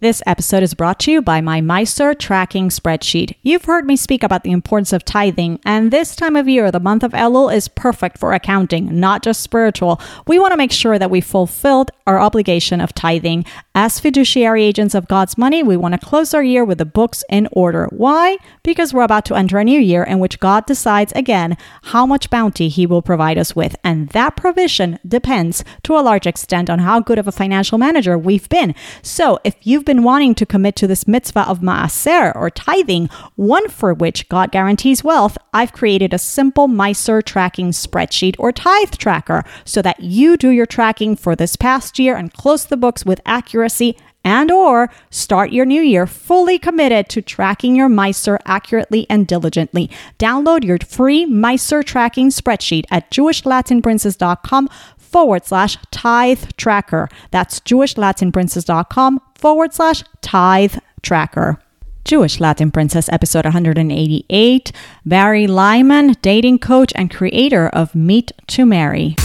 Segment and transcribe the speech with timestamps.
[0.00, 3.34] This episode is brought to you by my maaser tracking spreadsheet.
[3.42, 6.80] You've heard me speak about the importance of tithing, and this time of year, the
[6.80, 10.00] month of Elul, is perfect for accounting, not just spiritual.
[10.26, 13.44] We want to make sure that we fulfilled our obligation of tithing.
[13.74, 17.22] As fiduciary agents of God's money, we want to close our year with the books
[17.28, 17.86] in order.
[17.90, 18.38] Why?
[18.62, 22.30] Because we're about to enter a new year in which God decides again how much
[22.30, 26.78] bounty He will provide us with, and that provision depends to a large extent on
[26.78, 28.74] how good of a financial manager we've been.
[29.02, 33.68] So, if you've been wanting to commit to this mitzvah of maaser or tithing, one
[33.68, 39.44] for which God guarantees wealth, I've created a simple maaser tracking spreadsheet or tithe tracker
[39.64, 43.20] so that you do your tracking for this past year and close the books with
[43.26, 49.26] accuracy and or start your new year fully committed to tracking your maaser accurately and
[49.26, 49.90] diligently.
[50.18, 54.68] Download your free maaser tracking spreadsheet at jewishlatinprincess.com
[55.10, 57.08] forward slash tithe tracker.
[57.30, 61.58] That's jewishlatinprincess.com forward slash tithe tracker.
[62.04, 64.72] Jewish Latin Princess, episode 188.
[65.04, 69.16] Bari Lyman, dating coach and creator of Meet to Marry.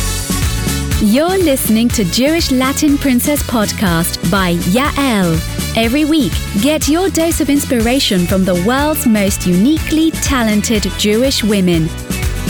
[1.02, 5.38] You're listening to Jewish Latin Princess podcast by Yael.
[5.78, 11.90] Every week, get your dose of inspiration from the world's most uniquely talented Jewish women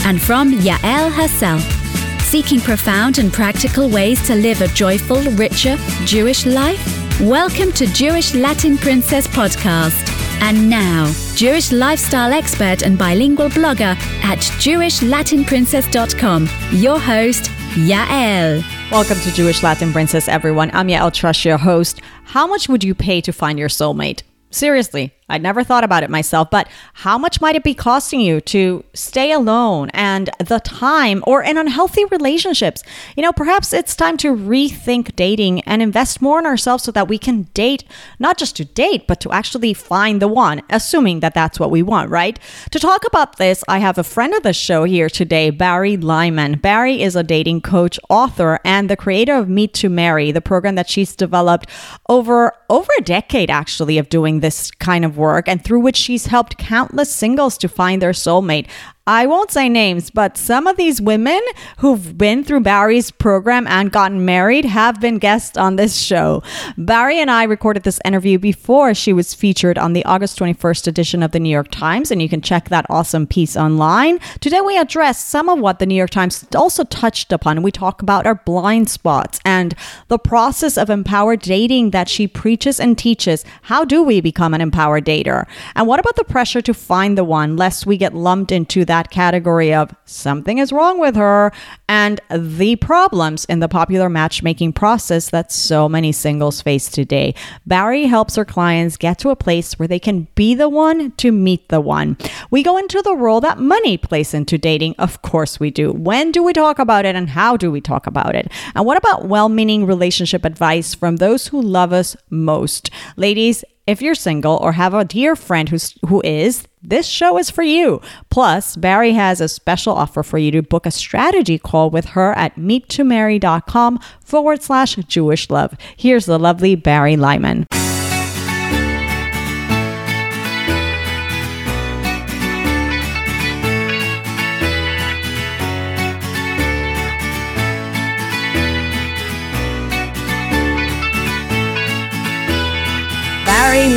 [0.04, 1.85] and from Yael herself.
[2.26, 7.20] Seeking profound and practical ways to live a joyful, richer Jewish life?
[7.20, 10.10] Welcome to Jewish Latin Princess podcast.
[10.42, 18.64] And now, Jewish lifestyle expert and bilingual blogger at JewishLatinPrincess.com, your host, Yael.
[18.90, 20.72] Welcome to Jewish Latin Princess, everyone.
[20.74, 22.00] I'm Yael Trusch, your host.
[22.24, 24.22] How much would you pay to find your soulmate?
[24.50, 28.40] Seriously, I'd never thought about it myself, but how much might it be costing you
[28.42, 32.84] to stay alone and the time or in unhealthy relationships?
[33.16, 37.08] You know, perhaps it's time to rethink dating and invest more in ourselves so that
[37.08, 37.82] we can date,
[38.20, 41.82] not just to date, but to actually find the one, assuming that that's what we
[41.82, 42.38] want, right?
[42.70, 46.58] To talk about this, I have a friend of the show here today, Bari Lyman.
[46.58, 50.76] Bari is a dating coach, author, and the creator of Meet to Marry, the program
[50.76, 51.68] that she's developed
[52.08, 56.26] over over a decade actually of doing this kind of work and through which she's
[56.26, 58.68] helped countless singles to find their soulmate.
[59.08, 61.40] I won't say names, but some of these women
[61.78, 66.42] who've been through Bari's program and gotten married have been guests on this show.
[66.76, 71.22] Bari and I recorded this interview before she was featured on the August 21st edition
[71.22, 74.18] of the New York Times, and you can check that awesome piece online.
[74.40, 77.62] Today, we address some of what the New York Times also touched upon.
[77.62, 79.76] We talk about our blind spots and
[80.08, 83.44] the process of empowered dating that she preaches and teaches.
[83.62, 85.46] How do we become an empowered dater?
[85.76, 88.95] And what about the pressure to find the one, lest we get lumped into that?
[88.96, 91.52] That category of something is wrong with her
[91.86, 97.34] and the problems in the popular matchmaking process that so many singles face today.
[97.66, 101.30] Bari helps her clients get to a place where they can be the one to
[101.30, 102.16] meet the one.
[102.50, 104.94] We go into the role that money plays into dating.
[104.98, 105.92] Of course, we do.
[105.92, 108.50] When do we talk about it and how do we talk about it?
[108.74, 112.88] And what about well meaning relationship advice from those who love us most?
[113.18, 117.50] Ladies, if you're single or have a dear friend who's who is, this show is
[117.50, 118.00] for you.
[118.30, 122.32] Plus, Bari has a special offer for you to book a strategy call with her
[122.34, 125.76] at meettomarry.com forward slash Jewish love.
[125.96, 127.66] Here's the lovely Bari Lyman.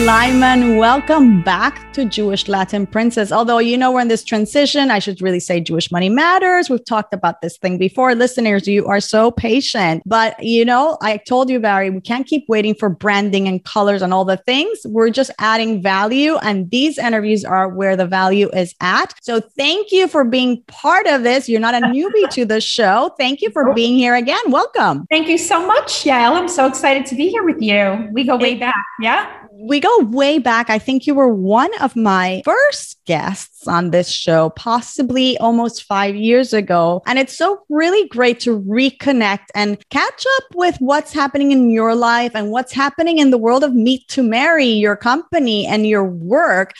[0.09, 3.31] Lyman, welcome back to Jewish Latin Princess.
[3.31, 6.68] Although you know we're in this transition, I should really say Jewish Money Matters.
[6.68, 8.16] We've talked about this thing before.
[8.16, 10.02] Listeners, you are so patient.
[10.08, 14.02] But you know, I told you, Bari, we can't keep waiting for branding and colors
[14.02, 14.80] and all the things.
[14.84, 19.14] We're just adding value, and these interviews are where the value is at.
[19.22, 21.48] So thank you for being part of this.
[21.48, 23.14] You're not a newbie to the show.
[23.19, 24.42] Thank you for being here again.
[24.48, 25.06] Welcome.
[25.12, 26.31] Thank you so much, Yael.
[26.31, 28.09] I'm so excited to be here with you.
[28.12, 28.84] We go way back.
[29.00, 30.69] Yeah we go way back.
[30.69, 36.16] I think you were one of my first guests on this show, possibly almost five
[36.16, 37.01] years ago.
[37.06, 41.94] And it's so really great to reconnect and catch up with what's happening in your
[41.94, 46.06] life and what's happening in the world of Meet to Marry, your company and your
[46.06, 46.74] work.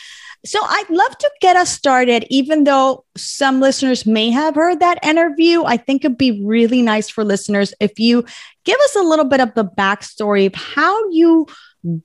[0.46, 5.04] So I'd love to get us started, even though some listeners may have heard that
[5.04, 5.64] interview.
[5.64, 8.24] I think it'd be really nice for listeners if you
[8.64, 11.46] give us a little bit of the backstory of how you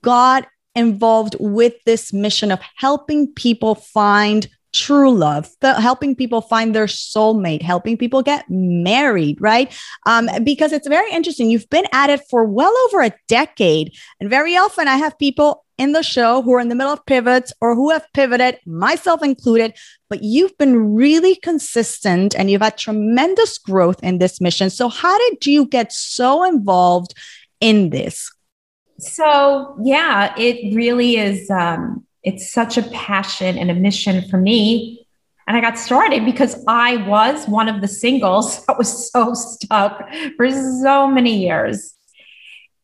[0.01, 6.85] got involved with this mission of helping people find true love, helping people find their
[6.85, 9.73] soulmate, helping people get married, right?
[10.05, 11.49] Um, because it's very interesting.
[11.49, 13.93] You've been at it for well over a decade.
[14.19, 17.05] And very often I have people in the show who are in the middle of
[17.05, 19.73] pivots or who have pivoted, myself included,
[20.09, 24.69] but you've been really consistent and you've had tremendous growth in this mission.
[24.69, 27.13] So, how did you get so involved
[27.59, 28.31] in this?
[28.99, 31.49] So, yeah, it really is.
[31.49, 35.07] Um, it's such a passion and a mission for me.
[35.47, 40.09] And I got started because I was one of the singles that was so stuck
[40.37, 41.93] for so many years.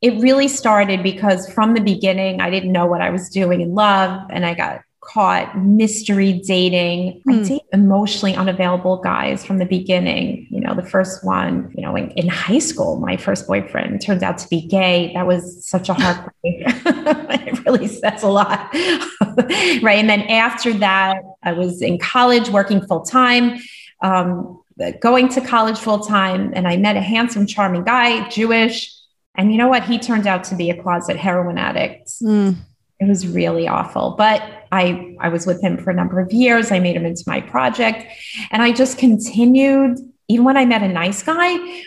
[0.01, 3.73] It really started because from the beginning, I didn't know what I was doing in
[3.73, 7.21] love and I got caught mystery dating.
[7.27, 7.39] Mm.
[7.39, 10.47] I date emotionally unavailable guys from the beginning.
[10.51, 14.23] You know, the first one, you know, in, in, high school, my first boyfriend turned
[14.23, 15.11] out to be gay.
[15.13, 16.33] That was such a heartbreak.
[16.45, 18.69] it really says a lot.
[18.73, 19.97] right.
[19.97, 23.59] And then after that, I was in college working full time.
[24.01, 24.61] Um,
[24.99, 28.95] going to college full time and I met a handsome, charming guy, Jewish.
[29.35, 29.83] And you know what?
[29.83, 32.09] He turned out to be a closet heroin addict.
[32.21, 32.55] Mm.
[32.99, 34.15] It was really awful.
[34.17, 36.71] But I, I was with him for a number of years.
[36.71, 38.05] I made him into my project.
[38.51, 41.83] And I just continued, even when I met a nice guy,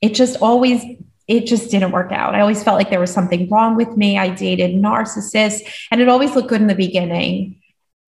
[0.00, 0.82] it just always
[1.26, 2.34] it just didn't work out.
[2.34, 4.16] I always felt like there was something wrong with me.
[4.16, 7.60] I dated narcissists and it always looked good in the beginning.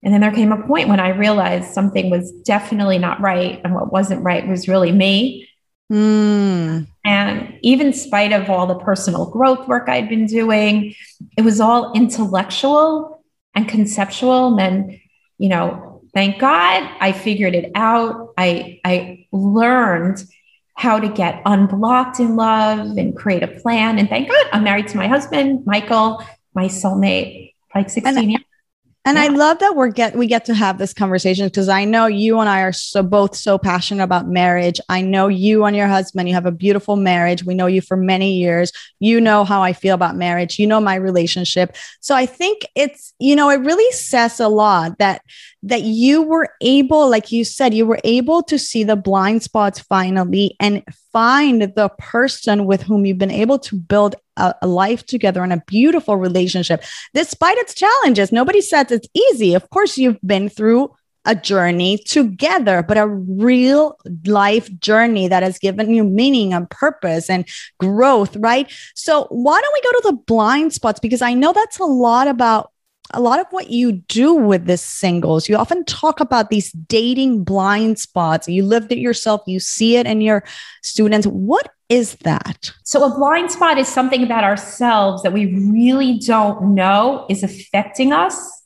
[0.03, 3.61] And then there came a point when I realized something was definitely not right.
[3.62, 5.47] And what wasn't right was really me.
[5.93, 6.87] Mm.
[7.05, 10.94] And even in spite of all the personal growth work I'd been doing,
[11.37, 13.20] it was all intellectual
[13.55, 14.49] and conceptual.
[14.49, 15.00] And then,
[15.38, 18.35] you know, thank God I figured it out.
[18.37, 20.25] I, I learned
[20.75, 23.99] how to get unblocked in love and create a plan.
[23.99, 26.23] And thank God I'm married to my husband, Michael,
[26.55, 28.44] my soulmate, like 16 and, years.
[29.06, 29.25] And yeah.
[29.25, 32.38] I love that we're get we get to have this conversation because I know you
[32.38, 34.79] and I are so both so passionate about marriage.
[34.91, 37.43] I know you and your husband, you have a beautiful marriage.
[37.43, 38.73] We know you for many years.
[38.99, 40.58] You know how I feel about marriage.
[40.58, 41.76] You know my relationship.
[42.00, 45.23] So I think it's, you know, it really says a lot that
[45.62, 49.81] that you were able, like you said, you were able to see the blind spots
[49.81, 50.82] finally and
[51.12, 55.53] find the person with whom you've been able to build a, a, life together and
[55.53, 56.83] a beautiful relationship,
[57.15, 58.33] despite its challenges.
[58.33, 59.55] Nobody says it's easy.
[59.55, 60.91] Of course, you've been through
[61.27, 63.97] a journey together, but a real
[64.27, 67.47] life journey that has given you meaning and purpose and
[67.79, 68.73] growth, right?
[68.95, 70.99] So, why don't we go to the blind spots?
[70.99, 72.71] Because I know that's a lot about
[73.13, 77.45] a lot of what you do with this singles, you often talk about these dating
[77.45, 78.49] blind spots.
[78.49, 80.45] You lived it yourself, you see it in your
[80.83, 81.27] students.
[81.27, 82.71] What is that?
[82.85, 88.13] So, a blind spot is something about ourselves that we really don't know is affecting
[88.13, 88.63] us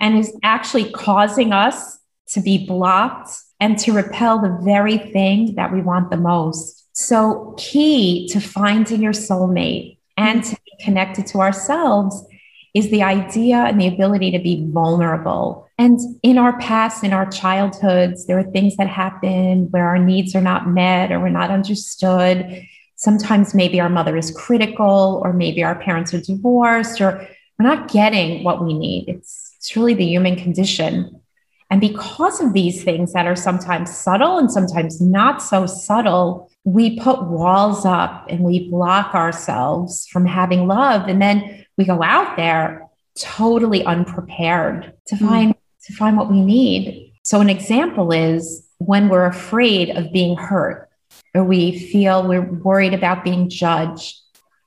[0.00, 1.98] and is actually causing us
[2.28, 3.30] to be blocked
[3.60, 6.88] and to repel the very thing that we want the most.
[6.96, 12.24] So, key to finding your soulmate and to be connected to ourselves
[12.74, 15.68] is the idea and the ability to be vulnerable.
[15.78, 20.34] And in our past, in our childhoods, there are things that happen where our needs
[20.34, 22.66] are not met or we're not understood.
[22.96, 27.26] Sometimes maybe our mother is critical, or maybe our parents are divorced, or
[27.58, 29.08] we're not getting what we need.
[29.08, 31.20] It's, it's really the human condition.
[31.68, 37.00] And because of these things that are sometimes subtle and sometimes not so subtle, we
[37.00, 41.08] put walls up and we block ourselves from having love.
[41.08, 42.88] And then we go out there
[43.18, 45.26] totally unprepared to hmm.
[45.26, 45.58] find mm.
[45.86, 47.12] to find what we need.
[47.22, 50.88] So an example is when we're afraid of being hurt
[51.34, 54.16] or we feel we're worried about being judged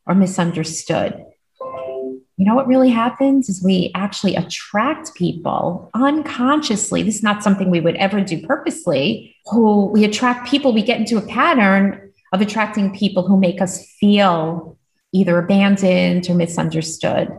[0.06, 1.26] or misunderstood.
[2.38, 7.02] You know what really happens is we actually attract people unconsciously.
[7.02, 9.38] This is not something we would ever do purposely.
[9.52, 13.90] Who we attract people, we get into a pattern of attracting people who make us
[14.00, 14.75] feel
[15.16, 17.30] either abandoned or misunderstood.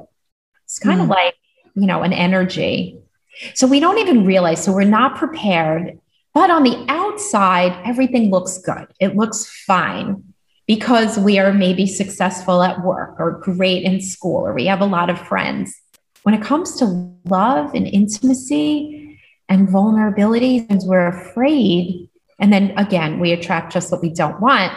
[0.65, 1.05] It's kind mm.
[1.05, 1.35] of like,
[1.75, 2.99] you know, an energy.
[3.55, 5.99] So we don't even realize, so we're not prepared.
[6.33, 8.87] But on the outside, everything looks good.
[8.99, 10.25] It looks fine
[10.67, 14.87] because we are maybe successful at work or great in school or we have a
[14.87, 15.75] lot of friends.
[16.23, 22.09] When it comes to love and intimacy and vulnerability, and we're afraid,
[22.41, 24.73] and then again, we attract just what we don't want,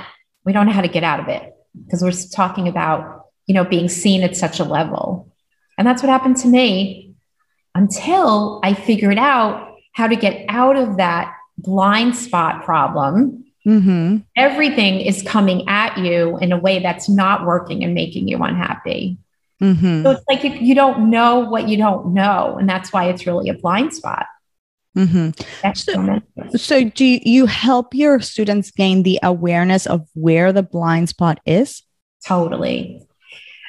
[0.46, 3.64] we don't know how to get out of it because we're talking about, you know,
[3.64, 5.32] being seen at such a level.
[5.78, 7.14] And that's what happened to me
[7.76, 13.46] until I figured out how to get out of that blind spot problem.
[13.66, 14.18] Mm-hmm.
[14.36, 19.18] Everything is coming at you in a way that's not working and making you unhappy.
[19.62, 20.04] Mm-hmm.
[20.04, 22.58] So it's like you, you don't know what you don't know.
[22.58, 24.26] And that's why it's really a blind spot.
[24.98, 25.74] Mm-hmm.
[25.74, 31.39] So, so, do you help your students gain the awareness of where the blind spot
[31.46, 31.84] is?
[32.25, 33.08] Totally.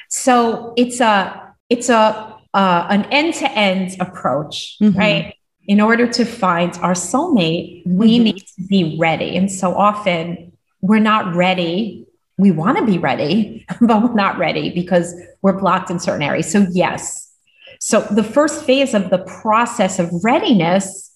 [0.09, 4.97] So it's a it's a uh, an end to end approach, mm-hmm.
[4.97, 5.35] right?
[5.67, 8.23] In order to find our soulmate, we mm-hmm.
[8.23, 10.51] need to be ready, and so often
[10.81, 12.05] we're not ready.
[12.37, 16.51] We want to be ready, but we're not ready because we're blocked in certain areas.
[16.51, 17.31] So yes,
[17.79, 21.10] so the first phase of the process of readiness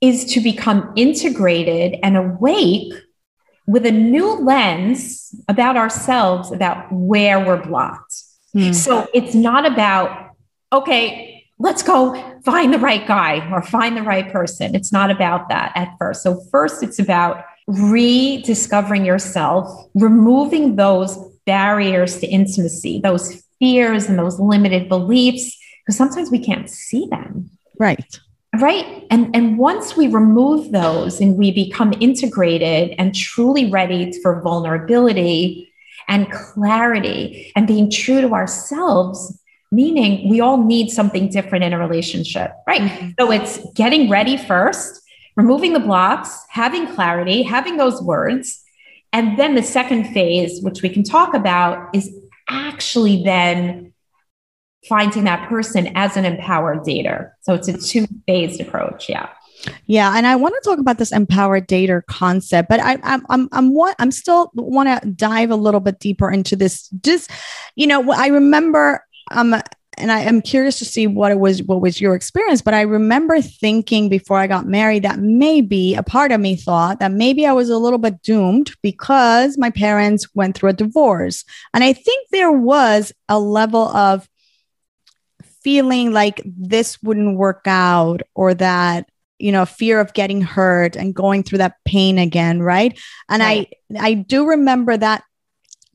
[0.00, 2.92] is to become integrated and awake
[3.66, 8.14] with a new lens about ourselves, about where we're blocked.
[8.54, 8.74] Mm.
[8.74, 10.34] So it's not about,
[10.72, 14.74] okay, let's go find the right guy or find the right person.
[14.74, 16.22] It's not about that at first.
[16.22, 21.16] So, first, it's about rediscovering yourself, removing those
[21.46, 27.50] barriers to intimacy, those fears and those limited beliefs, because sometimes we can't see them.
[27.78, 28.18] Right
[28.58, 29.06] right?
[29.10, 35.72] And and once we remove those and we become integrated and truly ready for vulnerability
[36.08, 39.36] and clarity and being true to ourselves
[39.72, 42.52] meaning we all need something different in a relationship.
[42.66, 42.80] Right?
[42.80, 43.10] Mm-hmm.
[43.18, 45.00] so it's getting ready first
[45.36, 48.62] removing the blocks having clarity having those words.
[49.12, 52.12] And then the second phase which we can talk about is
[52.48, 53.89] actually then
[54.88, 57.32] finding that person as an empowered dater.
[57.42, 59.08] So it's a two phased approach.
[59.08, 59.28] Yeah.
[59.86, 63.46] Yeah, and I want to talk about this empowered dater concept, but I, I'm I'm
[63.52, 66.88] I'm what I'm still want to dive a little bit deeper into this.
[67.02, 67.30] Just
[67.76, 69.54] you know, I remember um,
[70.00, 72.62] and I am curious to see what it was, what was your experience.
[72.62, 77.00] But I remember thinking before I got married that maybe a part of me thought
[77.00, 81.44] that maybe I was a little bit doomed because my parents went through a divorce,
[81.74, 84.26] and I think there was a level of
[85.62, 91.14] feeling like this wouldn't work out or that you know fear of getting hurt and
[91.14, 92.98] going through that pain again right?
[93.28, 93.68] And right.
[93.96, 95.24] i i do remember that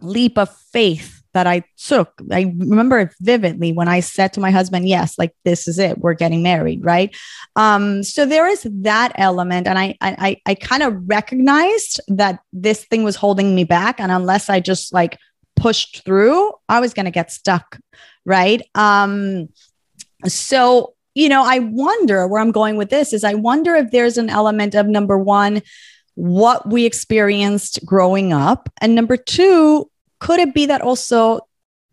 [0.02, 2.22] leap of faith that i took.
[2.32, 6.00] I remember it vividly when i said to my husband yes like this is it.
[6.00, 7.16] We're getting married right?
[7.56, 12.86] Um so there is that element and i i i kind of recognized that this
[12.86, 15.18] thing was holding me back and unless i just like
[15.56, 17.80] pushed through i was going to get stuck
[18.26, 18.62] right?
[18.76, 19.50] Um,
[20.28, 24.18] so, you know, I wonder where I'm going with this is I wonder if there's
[24.18, 25.62] an element of number one,
[26.16, 29.90] what we experienced growing up, and number two,
[30.20, 31.42] could it be that also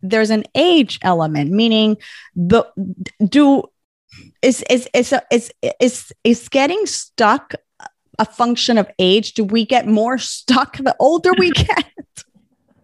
[0.00, 1.96] there's an age element, meaning
[2.34, 2.64] the
[3.28, 3.64] do
[4.42, 7.54] is is is is is is getting stuck
[8.18, 9.34] a function of age?
[9.34, 11.84] Do we get more stuck the older we get?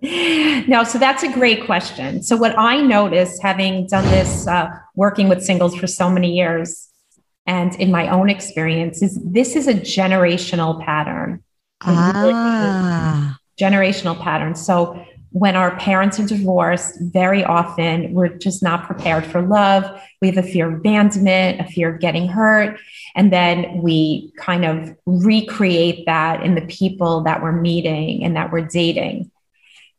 [0.03, 2.23] no, so that's a great question.
[2.23, 6.89] So, what I noticed having done this, uh, working with singles for so many years,
[7.47, 11.43] and in my own experience, is this is a generational pattern.
[11.81, 13.39] Ah.
[13.61, 14.55] Generational pattern.
[14.55, 20.01] So, when our parents are divorced, very often we're just not prepared for love.
[20.23, 22.79] We have a fear of abandonment, a fear of getting hurt.
[23.17, 28.53] And then we kind of recreate that in the people that we're meeting and that
[28.53, 29.31] we're dating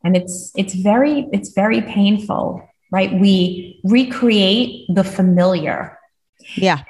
[0.04, 3.14] and it's it's very it's very painful right?
[3.14, 5.98] We recreate the familiar.
[6.56, 6.84] Yeah.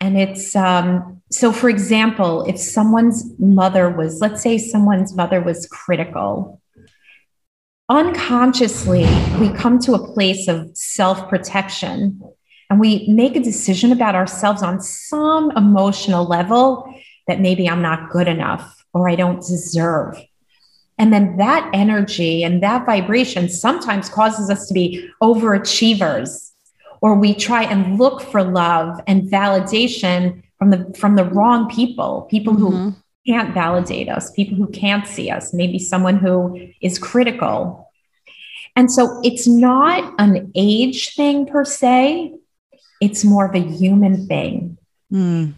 [0.00, 5.66] And it's um so for example if someone's mother was let's say someone's mother was
[5.66, 6.60] critical
[7.88, 9.06] unconsciously
[9.40, 12.20] we come to a place of self-protection
[12.70, 16.86] and we make a decision about ourselves on some emotional level
[17.26, 20.16] that maybe i'm not good enough or i don't deserve
[20.98, 26.52] and then that energy and that vibration sometimes causes us to be overachievers,
[27.00, 32.22] or we try and look for love and validation from the from the wrong people,
[32.30, 32.90] people mm-hmm.
[32.90, 32.94] who
[33.26, 37.90] can't validate us, people who can't see us, maybe someone who is critical.
[38.76, 42.34] And so it's not an age thing per se,
[43.00, 44.78] it's more of a human thing.
[45.12, 45.54] Mm.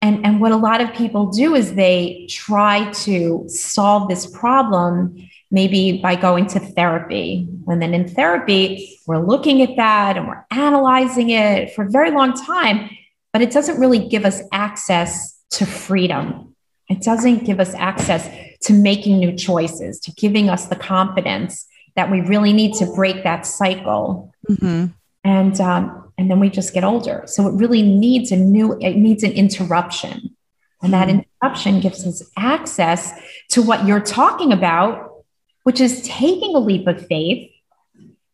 [0.00, 5.28] And, and what a lot of people do is they try to solve this problem
[5.50, 7.48] maybe by going to therapy.
[7.66, 12.10] And then in therapy, we're looking at that and we're analyzing it for a very
[12.10, 12.90] long time,
[13.32, 16.54] but it doesn't really give us access to freedom.
[16.88, 18.28] It doesn't give us access
[18.62, 23.24] to making new choices, to giving us the confidence that we really need to break
[23.24, 24.32] that cycle.
[24.48, 24.86] Mm-hmm.
[25.24, 27.22] And um, and then we just get older.
[27.26, 30.36] So it really needs a new, it needs an interruption.
[30.82, 31.20] And that hmm.
[31.20, 33.12] interruption gives us access
[33.50, 35.24] to what you're talking about,
[35.62, 37.50] which is taking a leap of faith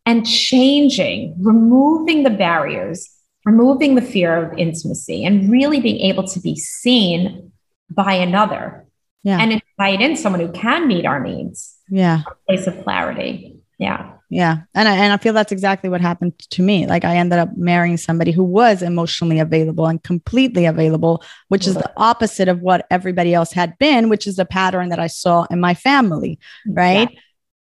[0.07, 3.09] and changing, removing the barriers,
[3.45, 7.53] removing the fear of intimacy and really being able to be seen
[7.91, 8.87] by another
[9.23, 9.39] Yeah.
[9.41, 12.23] and invite in someone who can meet our needs yeah.
[12.27, 14.63] a place of clarity yeah Yeah.
[14.75, 16.89] And I, and I feel that's exactly what happened to me.
[16.89, 21.75] Like I ended up marrying somebody who was emotionally available and completely available, which is
[21.75, 25.47] the opposite of what everybody else had been, which is a pattern that I saw
[25.53, 26.41] in my family.
[26.67, 27.17] Right.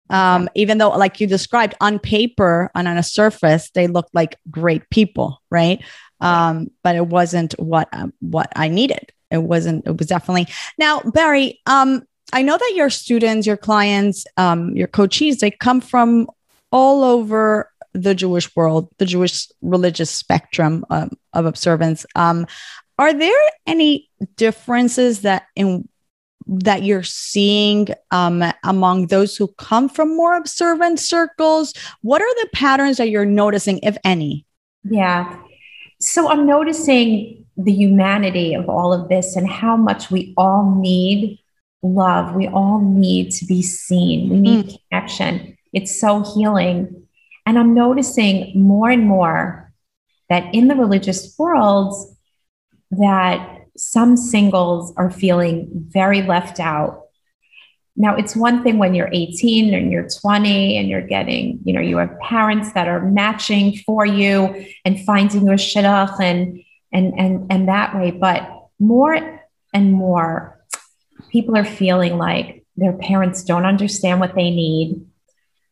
[0.08, 4.38] Um, even though, like you described, on paper and on a surface, they looked like
[4.50, 5.84] great people, right?
[6.22, 9.12] Um, but it wasn't what um, what I needed.
[9.30, 9.86] It wasn't.
[9.86, 10.48] It was definitely
[10.78, 11.60] now, Bari.
[11.66, 16.28] Um, I know that your students, your clients, um, your coachees, they come from
[16.72, 22.06] all over the Jewish world, the Jewish religious spectrum um, of observance.
[22.16, 22.46] Um,
[22.98, 25.88] are there any differences that in
[26.46, 31.72] that you're seeing um, among those who come from more observant circles?
[32.02, 34.44] What are the patterns that you're noticing, if any?
[34.84, 35.38] Yeah.
[36.00, 41.38] So I'm noticing the humanity of all of this and how much we all need
[41.82, 42.34] love.
[42.34, 44.30] We all need to be seen.
[44.30, 45.56] We need connection.
[45.72, 47.06] It's so healing.
[47.46, 49.72] And I'm noticing more and more
[50.28, 51.94] that in the religious world
[52.92, 57.06] that some singles are feeling very left out.
[57.96, 61.80] Now, it's one thing when you're 18 and you're 20 and you're getting, you know,
[61.80, 66.62] you have parents that are matching for you and finding you a shidduch and
[66.92, 68.10] and and and that way.
[68.10, 68.48] But
[68.78, 69.42] more
[69.74, 70.58] and more
[71.30, 75.04] people are feeling like their parents don't understand what they need.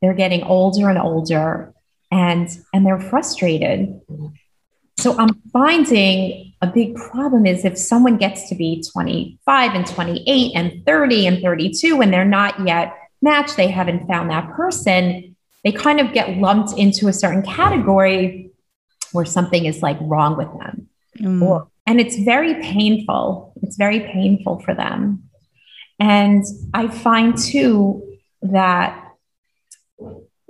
[0.00, 1.74] They're getting older and older
[2.10, 4.00] and and they're frustrated.
[4.98, 10.52] So I'm finding a big problem is if someone gets to be 25 and 28
[10.54, 15.72] and 30 and 32 and they're not yet matched, they haven't found that person, they
[15.72, 18.50] kind of get lumped into a certain category
[19.12, 20.88] where something is like wrong with them.
[21.18, 21.42] Mm.
[21.42, 23.54] Or, and it's very painful.
[23.62, 25.24] It's very painful for them.
[25.98, 29.09] And I find too that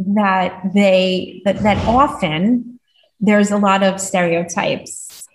[0.06, 2.78] that they that, that often
[3.20, 5.26] there's a lot of stereotypes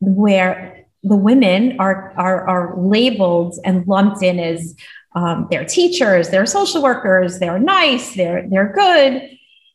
[0.00, 4.74] where the women are are, are labeled and lumped in as
[5.14, 9.30] um, they're teachers, they're social workers, they're nice, they're they're good,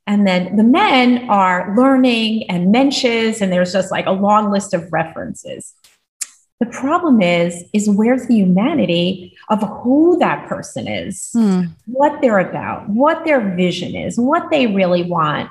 [0.07, 4.73] and then the men are learning and mensches, and there's just like a long list
[4.73, 5.73] of references.
[6.59, 11.61] The problem is, is where's the humanity of who that person is, Hmm.
[11.85, 15.49] what they're about, what their vision is, what they really want.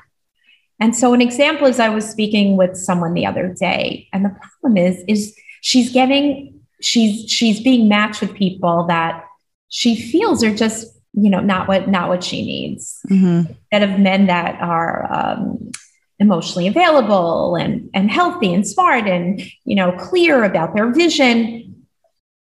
[0.79, 4.29] And so an example is I was speaking with someone the other day, and the
[4.39, 9.25] problem is, is she's getting, she's she's being matched with people that
[9.67, 12.99] she feels are just, you know, not what not what she needs.
[13.09, 13.49] Mhm.
[13.71, 15.71] Instead of men that are um,
[16.19, 21.85] emotionally available and and healthy and smart and you know clear about their vision,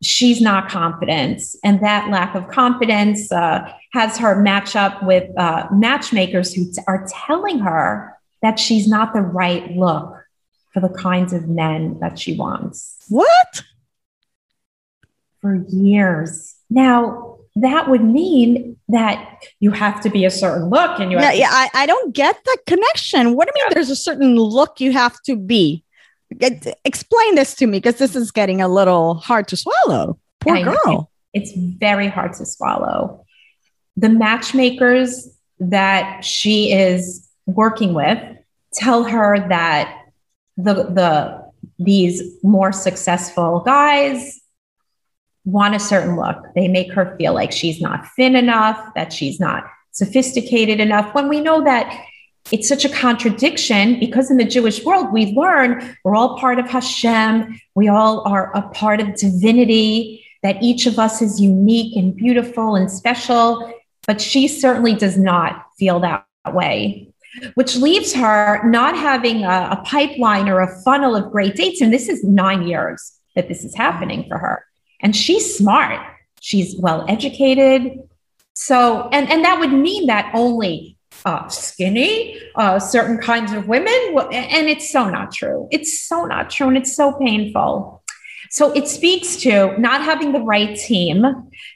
[0.02, 5.68] she's not confident, and that lack of confidence uh, has her match up with uh,
[5.72, 10.16] matchmakers who t- are telling her that she's not the right look
[10.74, 13.64] for the kinds of men that she wants What?
[15.42, 16.56] for years.
[16.70, 21.24] Now, that would mean that you have to be a certain look and you Yeah,
[21.26, 21.50] have to yeah.
[21.52, 23.36] I, I don't get that connection.
[23.36, 25.84] What do you mean there's a certain look you have to be?
[26.38, 30.20] Get, explain this to me because this is getting a little hard to swallow.
[30.42, 30.78] Poor I know.
[30.86, 31.12] girl.
[31.34, 33.26] it's very hard to swallow.
[33.98, 35.28] The matchmakers
[35.60, 38.20] that she is working with
[38.74, 40.04] tell her that
[40.56, 44.40] the the these more successful guys
[45.46, 46.38] want a certain look.
[46.56, 51.14] They make her feel like she's not thin enough, that she's not sophisticated enough.
[51.14, 52.06] When we know that
[52.52, 56.68] it's such a contradiction because in the Jewish world, we learn we're all part of
[56.68, 62.16] Hashem, we all are a part of divinity, that each of us is unique and
[62.16, 63.74] beautiful and special.
[64.08, 67.12] But she certainly does not feel that way,
[67.54, 71.82] which leaves her not having a, a pipeline or a funnel of great dates.
[71.82, 74.66] And this is nine years that this is happening for her.
[75.02, 76.00] And she's smart,
[76.40, 78.00] she's well educated.
[78.54, 83.94] So, and, and that would mean that only uh, skinny, uh, certain kinds of women.
[84.32, 85.68] And it's so not true.
[85.72, 86.68] It's so not true.
[86.68, 88.04] And it's so painful.
[88.52, 91.24] So it speaks to not having the right team,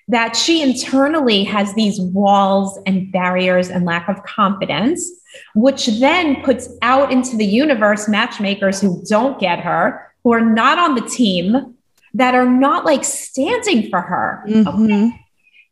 [0.07, 5.09] that she internally has these walls and barriers and lack of confidence,
[5.53, 10.79] which then puts out into the universe matchmakers who don't get her, who are not
[10.79, 11.75] on the team,
[12.13, 14.43] that are not like standing for her.
[14.47, 15.13] Mhm.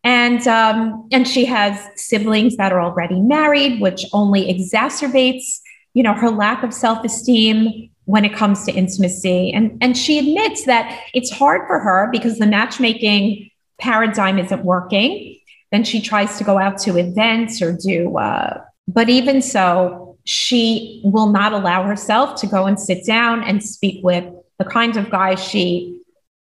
[0.03, 5.59] And um, and she has siblings that are already married, which only exacerbates,
[5.93, 7.89] you know, her lack of self-esteem.
[8.05, 9.53] when it comes to intimacy.
[9.53, 13.49] And, and she admits that it's hard for her because the matchmaking
[13.79, 15.37] paradigm isn't working.
[15.71, 21.01] Then she tries to go out to events or do, uh, but even so, she
[21.05, 24.25] will not allow herself to go and sit down and speak with
[24.57, 26.00] the kinds of guys she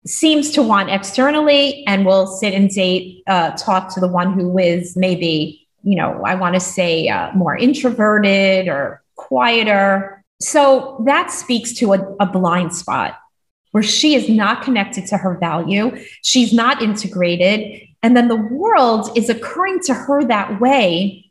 [0.09, 4.59] seems to want externally and will sit and date, uh, talk to the one who
[4.59, 10.25] is maybe, you know, I want to say uh, more introverted or quieter.
[10.40, 13.18] So that speaks to a, a blind spot
[13.73, 16.03] where she is not connected to her value.
[16.23, 17.87] She's not integrated.
[18.03, 21.31] And then the world is occurring to her that way.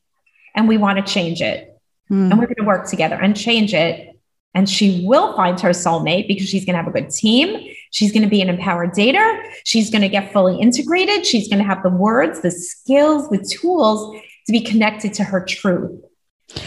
[0.56, 1.80] And we want to change it.
[2.12, 2.32] Mm.
[2.32, 4.17] And we're going to work together and change it.
[4.54, 7.72] And she will find her soulmate because she's going to have a good team.
[7.92, 9.40] She's going to be an empowered dater.
[9.64, 11.26] She's going to get fully integrated.
[11.26, 15.44] She's going to have the words, the skills, the tools to be connected to her
[15.46, 16.02] truth.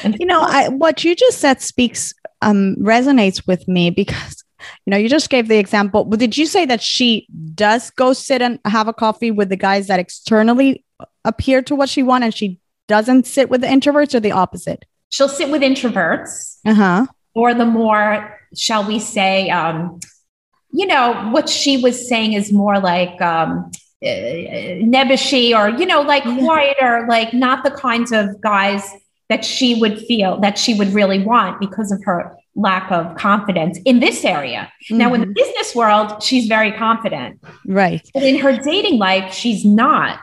[0.04, 4.44] And you know, I, what you just said speaks, um, resonates with me because,
[4.84, 6.04] you know, you just gave the example.
[6.04, 9.56] But did you say that she does go sit and have a coffee with the
[9.56, 10.84] guys that externally
[11.24, 14.84] appear to what she wants and she doesn't sit with the introverts or the opposite?
[15.08, 16.58] She'll sit with introverts.
[16.64, 17.06] Uh huh.
[17.34, 20.00] Or the more, shall we say, um,
[20.72, 23.70] you know, what she was saying is more like um,
[24.02, 28.88] uh, nebbishy or, you know, like quieter, like not the kinds of guys
[29.28, 33.78] that she would feel that she would really want because of her lack of confidence
[33.84, 34.70] in this area.
[34.84, 34.98] Mm-hmm.
[34.98, 35.34] Now, in the mm-hmm.
[35.34, 37.40] business world, she's very confident.
[37.64, 38.08] Right.
[38.12, 40.18] But in her dating life, she's not.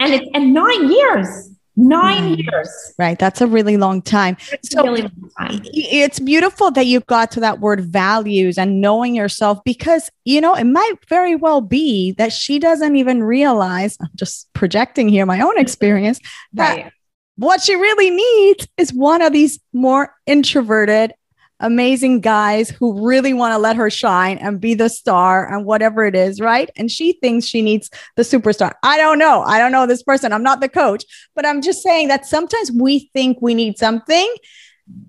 [0.00, 2.94] And it's and nine years Nine years.
[2.98, 3.18] Right.
[3.18, 4.36] That's a really long time.
[4.52, 5.62] It's so really long time.
[5.64, 10.54] It's beautiful that you got to that word values and knowing yourself because, you know,
[10.54, 15.40] it might very well be that she doesn't even realize, I'm just projecting here my
[15.40, 16.20] own experience,
[16.52, 16.92] that right.
[17.36, 21.14] what she really needs is one of these more introverted
[21.62, 26.04] amazing guys who really want to let her shine and be the star and whatever
[26.04, 26.68] it is, right?
[26.76, 28.72] And she thinks she needs the superstar.
[28.82, 29.42] I don't know.
[29.42, 30.32] I don't know this person.
[30.32, 34.34] I'm not the coach, but I'm just saying that sometimes we think we need something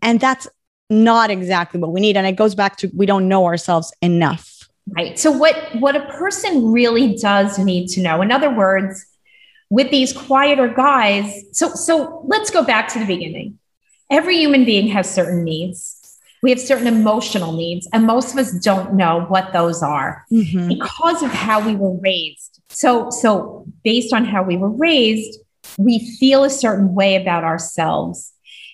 [0.02, 0.48] and that's
[0.90, 4.70] not exactly what we need and it goes back to we don't know ourselves enough.
[4.88, 5.18] Right.
[5.18, 8.22] So what what a person really does need to know.
[8.22, 9.06] In other words,
[9.70, 13.58] with these quieter guys, so so let's go back to the beginning.
[14.12, 16.03] Every human being has certain needs
[16.44, 20.68] we have certain emotional needs, and most of us don't know what those are mm-hmm.
[20.68, 22.62] because of how we were raised.
[22.70, 25.40] So, so based on how we were raised,
[25.78, 28.34] we feel a certain way about ourselves.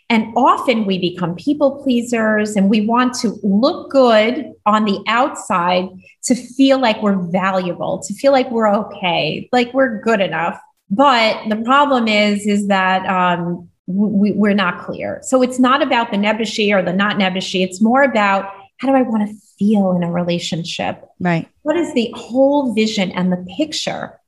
[0.10, 5.90] And often we become people pleasers and we want to look good on the outside
[6.24, 10.60] to feel like we're valuable, to feel like we're okay, like we're good enough.
[10.90, 15.20] But the problem is, is that um, we, we're not clear.
[15.24, 17.64] So it's not about the nebbishy or the not nebbishy.
[17.64, 21.04] It's more about how do I want to feel in a relationship?
[21.20, 21.48] Right.
[21.64, 24.20] What is the whole vision and the picture?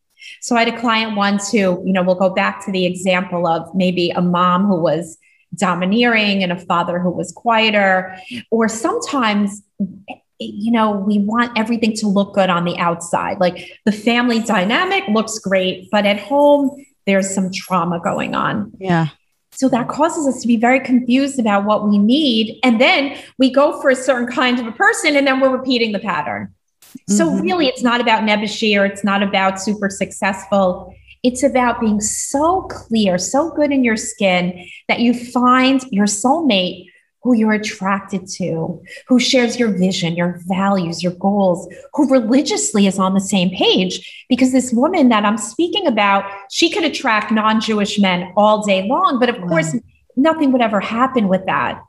[0.42, 3.48] So I had a client once who, you know, we'll go back to the example
[3.48, 5.18] of maybe a mom who was
[5.56, 8.18] domineering and a father who was quieter,
[8.50, 9.62] or sometimes
[10.10, 13.40] eh, you know, we want everything to look good on the outside.
[13.40, 16.72] Like the family dynamic looks great, but at home,
[17.06, 18.72] there's some trauma going on.
[18.80, 19.10] Yeah.
[19.54, 22.60] So that causes us to be very confused about what we need.
[22.64, 25.92] And then we go for a certain kind of a person and then we're repeating
[25.92, 26.54] the pattern.
[26.82, 27.14] Mm-hmm.
[27.14, 30.96] So really, it's not about or it's not about super successful.
[31.24, 36.91] It's about being so clear, so good in your skin that you find your soulmate
[37.24, 42.98] who you're attracted to, who shares your vision, your values, your goals, who religiously is
[42.98, 44.26] on the same page.
[44.28, 48.88] Because this woman that I'm speaking about, she could attract non Jewish men all day
[48.88, 49.20] long.
[49.20, 49.48] But of wow.
[49.48, 49.76] course,
[50.16, 51.82] nothing would ever happen with that,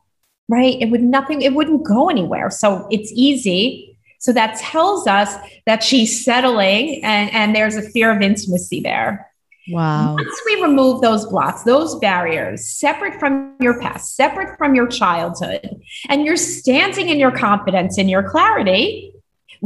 [0.48, 0.76] right?
[0.80, 2.50] It would nothing, it wouldn't go anywhere.
[2.50, 3.98] So it's easy.
[4.18, 5.34] So that tells us
[5.66, 9.31] that she's settling and, and there's a fear of intimacy there.
[9.68, 10.16] Wow.
[10.16, 15.80] Once we remove those blocks, those barriers, separate from your past, separate from your childhood,
[16.08, 19.14] and you're standing in your confidence, in your clarity,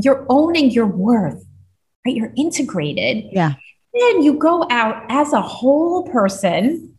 [0.02, 1.42] you're owning your worth,
[2.04, 2.14] right?
[2.14, 3.30] You're integrated.
[3.32, 3.54] Yeah.
[3.94, 6.94] Then you go out as a whole person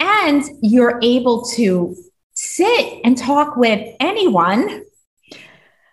[0.00, 1.94] and you're able to
[2.32, 4.82] sit and talk with anyone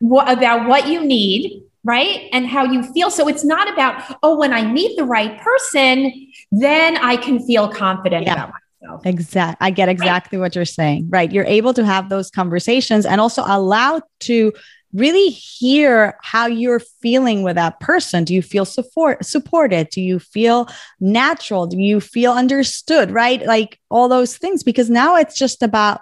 [0.02, 2.30] about what you need right?
[2.32, 3.10] And how you feel.
[3.10, 7.68] So it's not about, oh, when I meet the right person, then I can feel
[7.70, 8.34] confident yeah.
[8.34, 9.06] about myself.
[9.06, 9.66] Exactly.
[9.66, 10.42] I get exactly right.
[10.44, 11.08] what you're saying.
[11.10, 11.32] Right.
[11.32, 14.54] You're able to have those conversations and also allow to
[14.94, 18.26] really hear how you're feeling with that person.
[18.26, 19.90] Do you feel support supported?
[19.90, 20.68] Do you feel
[21.00, 21.68] natural?
[21.68, 23.12] Do you feel understood?
[23.12, 23.46] Right?
[23.46, 24.64] Like all those things.
[24.64, 26.02] Because now it's just about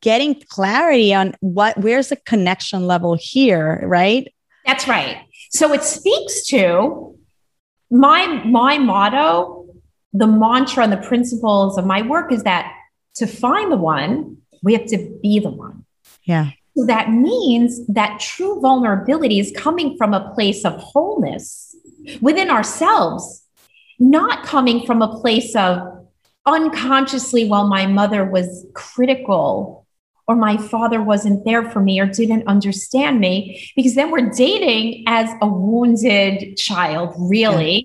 [0.00, 4.32] getting clarity on what where's the connection level here, right?
[4.66, 5.18] That's right.
[5.50, 7.18] So it speaks to
[7.90, 9.59] my my motto,
[10.12, 12.72] the mantra and the principles of my work is that
[13.16, 15.84] to find the one, we have to be the one.
[16.24, 16.50] Yeah.
[16.76, 21.74] So that means that true vulnerability is coming from a place of wholeness
[22.20, 23.44] within ourselves,
[23.98, 25.82] not coming from a place of
[26.46, 29.86] unconsciously, while my mother was critical
[30.26, 35.04] or my father wasn't there for me or didn't understand me, because then we're dating
[35.06, 37.82] as a wounded child, really, yeah.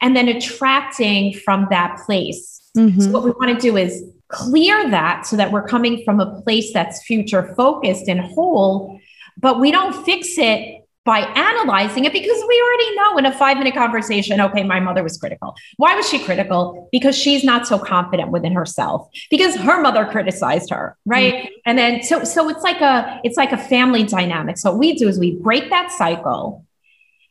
[0.00, 2.60] And then attracting from that place.
[2.76, 3.00] Mm-hmm.
[3.00, 6.40] So, what we want to do is clear that so that we're coming from a
[6.42, 9.00] place that's future focused and whole,
[9.36, 13.56] but we don't fix it by analyzing it because we already know in a five
[13.56, 17.78] minute conversation okay my mother was critical why was she critical because she's not so
[17.78, 21.54] confident within herself because her mother criticized her right mm-hmm.
[21.64, 24.94] and then so so it's like a it's like a family dynamic so what we
[24.94, 26.66] do is we break that cycle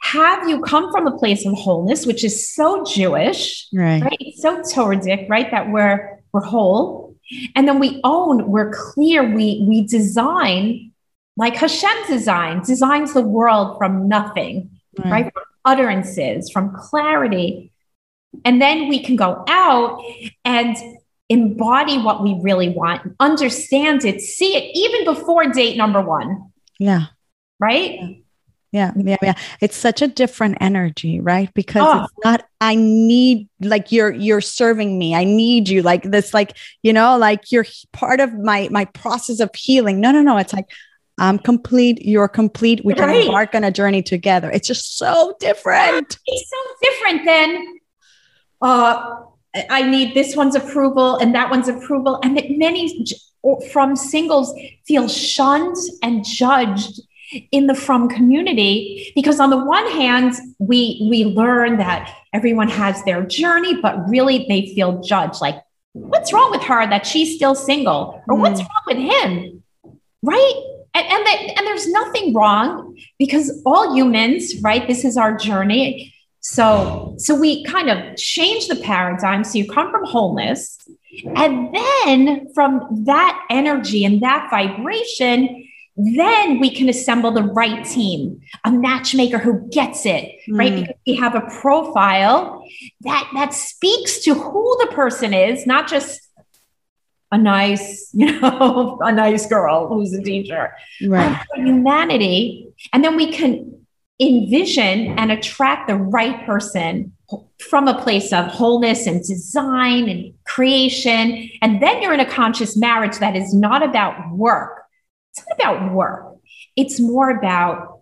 [0.01, 4.17] have you come from a place of wholeness which is so jewish right, right?
[4.19, 7.15] It's so Torahic right that we're we're whole.
[7.55, 10.91] And then we own, we're clear, we we design
[11.37, 15.11] like Hashem designs, designs the world from nothing, right?
[15.11, 15.33] right?
[15.33, 17.71] From utterances, from clarity.
[18.43, 20.03] And then we can go out
[20.43, 20.75] and
[21.29, 26.51] embody what we really want, understand it, see it even before date number one.
[26.79, 27.05] Yeah.
[27.59, 27.99] Right?
[28.01, 28.15] Yeah
[28.71, 29.33] yeah yeah yeah.
[29.61, 31.51] It's such a different energy right?
[31.53, 32.03] Because oh.
[32.03, 35.15] it's not i need like you're you're serving me.
[35.15, 35.81] I need you.
[35.81, 39.99] Like this like you know like you're part of my my process of healing.
[39.99, 40.37] No no no.
[40.37, 40.69] It's like
[41.17, 42.83] i'm complete you're complete.
[42.85, 44.49] We can embark on a journey together.
[44.51, 46.17] It's just so different.
[46.25, 47.79] It's so different than
[48.61, 49.15] uh
[49.71, 52.19] i need this one's approval and that one's approval.
[52.23, 53.15] And that many
[53.71, 54.53] frum singles
[54.85, 57.01] feel shunned and judged
[57.51, 63.03] in the frum community because on the one hand we we learn that everyone has
[63.03, 65.61] their journey but really they feel judged like
[65.93, 68.21] what's wrong with her that she's still single?
[68.27, 68.39] Or mm.
[68.39, 69.63] what's wrong with him?
[70.21, 70.53] Right?
[70.93, 76.13] And and, that, and there's nothing wrong because all humans right this is our journey.
[76.41, 79.43] So so we kind of change the paradigm.
[79.43, 80.77] So you come from wholeness
[81.35, 85.68] and then from that energy and that vibration
[85.99, 90.57] then we can assemble the right team, a matchmaker who gets it, mm.
[90.57, 90.73] right?
[90.73, 92.63] Because we have a profile
[93.01, 96.21] that that speaks to who the person is, not just
[97.31, 100.73] a nice, you know, a nice girl who's a teacher,
[101.05, 101.43] right?
[101.55, 103.75] humanity, and then we can
[104.21, 107.13] envision and attract the right person
[107.59, 111.49] from a place of wholeness and design and creation.
[111.61, 114.78] And then you're in a conscious marriage that is not about work
[115.31, 116.37] it's not about work.
[116.75, 118.01] It's more about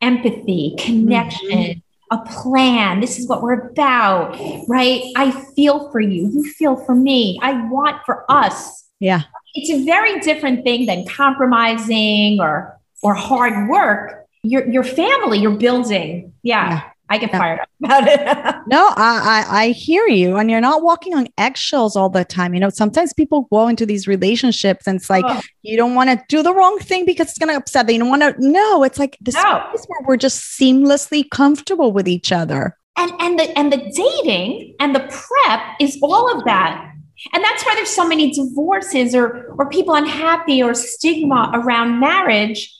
[0.00, 2.14] empathy, connection, mm-hmm.
[2.14, 3.00] a plan.
[3.00, 4.36] This is what we're about,
[4.68, 5.02] right?
[5.16, 6.28] I feel for you.
[6.28, 7.38] You feel for me.
[7.42, 8.88] I want for us.
[9.00, 9.22] Yeah.
[9.54, 14.26] It's a very different thing than compromising or or hard work.
[14.42, 16.32] Your your family, you're building.
[16.42, 16.68] Yeah.
[16.70, 16.91] yeah.
[17.12, 18.56] I get fired up about it.
[18.68, 22.54] no, I, I, I hear you, and you're not walking on eggshells all the time.
[22.54, 25.42] You know, sometimes people go into these relationships, and it's like oh.
[25.60, 27.92] you don't want to do the wrong thing because it's going to upset them.
[27.92, 28.34] You don't want to.
[28.38, 29.62] No, it's like this no.
[29.70, 32.78] place where we're just seamlessly comfortable with each other.
[32.96, 36.88] And and the and the dating and the prep is all of that.
[37.34, 42.74] And that's why there's so many divorces or or people unhappy or stigma around marriage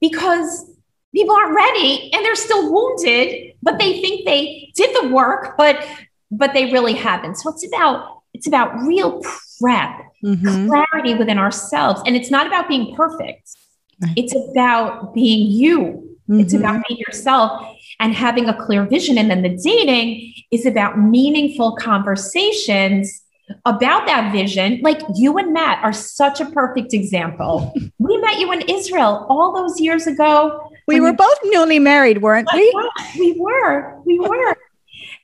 [0.00, 0.70] because
[1.14, 5.84] people aren't ready and they're still wounded but they think they did the work but
[6.30, 9.20] but they really haven't so it's about it's about real
[9.58, 10.68] prep mm-hmm.
[10.68, 13.50] clarity within ourselves and it's not about being perfect
[14.02, 14.12] right.
[14.16, 16.40] it's about being you mm-hmm.
[16.40, 17.66] it's about being yourself
[18.00, 23.24] and having a clear vision and then the dating is about meaningful conversations
[23.66, 27.72] about that vision, like you and Matt are such a perfect example.
[27.98, 30.63] we met you in Israel all those years ago.
[30.86, 32.72] We were you, both newly married, weren't we?
[33.18, 34.00] We were.
[34.04, 34.56] We were.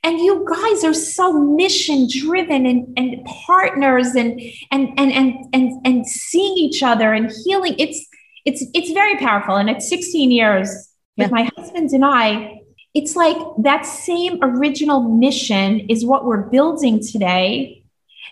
[0.03, 5.85] and you guys are so mission driven and, and partners and, and and and and
[5.85, 7.75] and seeing each other and healing.
[7.77, 8.07] It's
[8.45, 9.55] it's it's very powerful.
[9.55, 10.69] And at 16 years
[11.15, 11.25] yeah.
[11.25, 12.61] with my husband and I,
[12.93, 17.83] it's like that same original mission is what we're building today.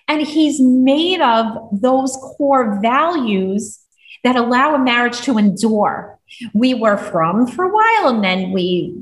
[0.07, 3.79] And he's made of those core values
[4.23, 6.17] that allow a marriage to endure
[6.53, 8.93] we were frum for a while and then we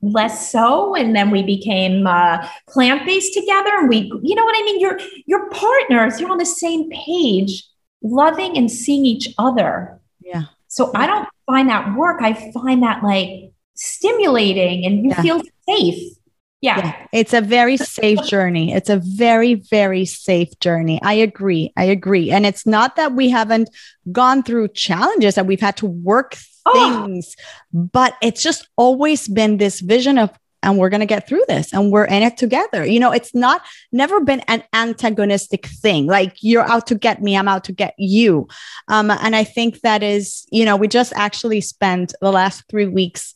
[0.00, 4.62] less so and then we became uh, plant-based together and we you know what i
[4.64, 7.68] mean you're you're partners you're on the same page
[8.02, 9.98] loving and seeing each other.
[10.20, 10.44] Yeah.
[10.68, 12.20] So I don't find that work.
[12.20, 15.22] I find that like stimulating and you yeah.
[15.22, 16.16] feel safe.
[16.62, 16.78] Yeah.
[16.78, 17.06] yeah.
[17.12, 18.72] It's a very safe journey.
[18.72, 21.02] It's a very, very safe journey.
[21.02, 21.72] I agree.
[21.76, 22.30] I agree.
[22.30, 23.68] And it's not that we haven't
[24.12, 26.72] gone through challenges that we've had to work oh.
[26.72, 27.36] things,
[27.74, 27.90] oh.
[27.92, 30.30] but it's just always been this vision of
[30.62, 32.86] and we're going to get through this and we're in it together.
[32.86, 36.06] You know, it's not never been an antagonistic thing.
[36.06, 38.46] Like you're out to get me, I'm out to get you.
[38.86, 42.86] Um, and I think that is, you know, we just actually spent the last three
[42.86, 43.34] weeks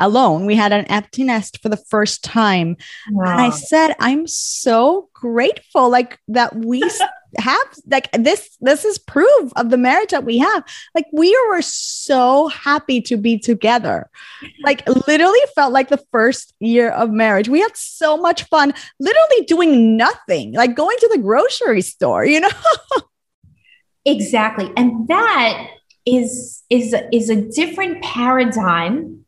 [0.00, 0.46] alone.
[0.46, 2.76] We had an empty nest for the first time.
[3.10, 3.30] Wow.
[3.30, 6.82] And I said, I'm so grateful like that we
[7.36, 10.64] have like this this is proof of the marriage that we have
[10.94, 14.08] like we were so happy to be together
[14.64, 19.44] like literally felt like the first year of marriage we had so much fun literally
[19.46, 22.48] doing nothing like going to the grocery store you know
[24.06, 25.68] exactly and that
[26.06, 29.24] is is is a different paradigm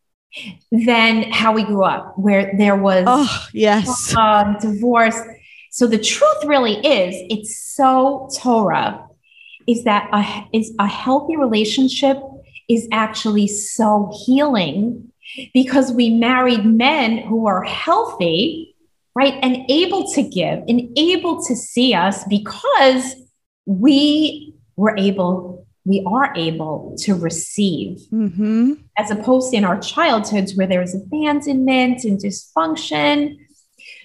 [0.71, 5.21] than how we grew up where there was oh yes uh, divorce
[5.71, 9.07] so the truth really is, it's so Torah,
[9.69, 12.19] is that a, is a healthy relationship
[12.69, 15.12] is actually so healing
[15.55, 18.75] because we married men who are healthy,
[19.14, 19.35] right?
[19.43, 23.14] And able to give and able to see us because
[23.64, 28.75] we were able, we are able to receive, mm-hmm.
[28.99, 33.37] as opposed to in our childhoods where there was abandonment and dysfunction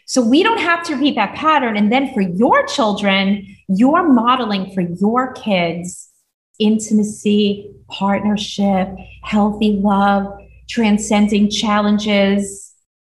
[0.05, 1.75] so we don't have to repeat that pattern.
[1.75, 6.09] And then for your children, you're modeling for your kids
[6.57, 8.87] intimacy, partnership,
[9.23, 12.73] healthy love, transcending challenges,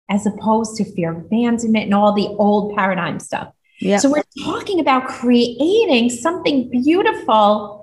[0.10, 3.52] as opposed to fear of abandonment and all the old paradigm stuff.
[3.80, 3.98] Yeah.
[3.98, 7.81] So we're talking about creating something beautiful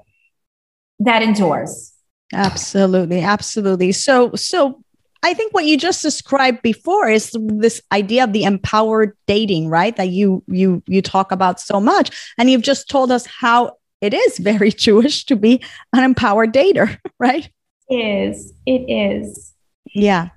[1.01, 1.93] that endures.
[2.33, 3.93] Absolutely, absolutely.
[3.93, 4.83] So so
[5.23, 9.97] I think what you just described before is this idea of the empowered dating, right?
[9.97, 14.15] That you you you talk about so much, and you've just told us how it
[14.15, 17.51] is very Jewish to be an empowered dater, right?
[17.89, 18.53] It is.
[18.67, 19.55] It is.
[19.95, 20.29] Yeah.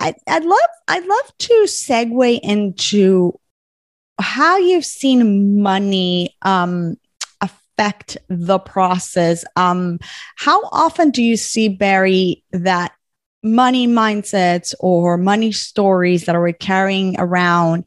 [0.00, 3.38] I, I'd love I'd love to segue into
[4.20, 6.96] how you've seen money um,
[7.76, 9.44] affect the process.
[9.56, 9.98] Um,
[10.36, 12.92] how often do you see Bari that
[13.42, 17.84] money mindsets or money stories that are carrying around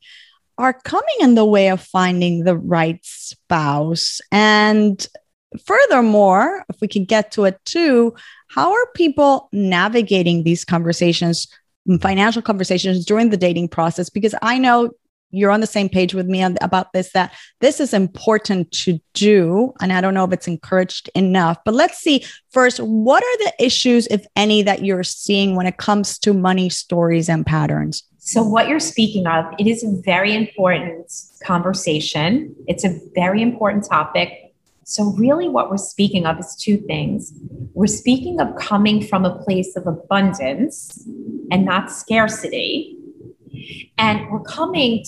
[0.57, 4.21] are coming in the way of finding the right spouse.
[4.31, 5.05] And
[5.65, 8.15] furthermore, if we can get to it too,
[8.49, 11.47] how are people navigating these conversations,
[12.01, 14.09] financial conversations during the dating process?
[14.09, 14.91] Because I know
[15.31, 19.73] you're on the same page with me about this that this is important to do
[19.81, 23.53] and i don't know if it's encouraged enough but let's see first what are the
[23.59, 28.03] issues if any that you're seeing when it comes to money stories and patterns?
[28.17, 31.11] So what you're speaking of it is a very important
[31.43, 32.53] conversation.
[32.67, 34.53] It's a very important topic.
[34.83, 37.33] So really what we're speaking of is two things.
[37.73, 41.07] We're speaking of coming from a place of abundance
[41.51, 42.96] and not scarcity
[43.97, 45.03] and we're coming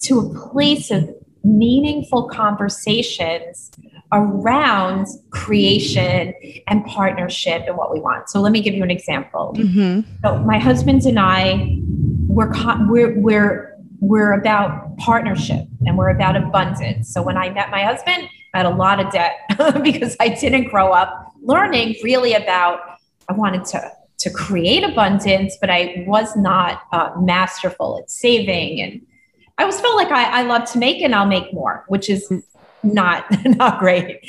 [0.00, 1.08] to a place of
[1.44, 3.70] meaningful conversations
[4.12, 6.34] around creation
[6.66, 8.28] and partnership and what we want.
[8.28, 9.54] So let me give you an example.
[9.56, 10.00] Mm-hmm.
[10.24, 11.78] So my husband and I,
[12.26, 12.52] we're,
[12.88, 17.12] we're, we're, we're about partnership and we're about abundance.
[17.12, 19.36] So when I met my husband, I had a lot of debt
[19.82, 22.80] because I didn't grow up learning really about,
[23.28, 28.80] I wanted to to create abundance, but I was not uh, masterful at saving.
[28.80, 29.06] And
[29.56, 32.30] I always felt like I, I love to make and I'll make more, which is
[32.82, 34.20] not, not great.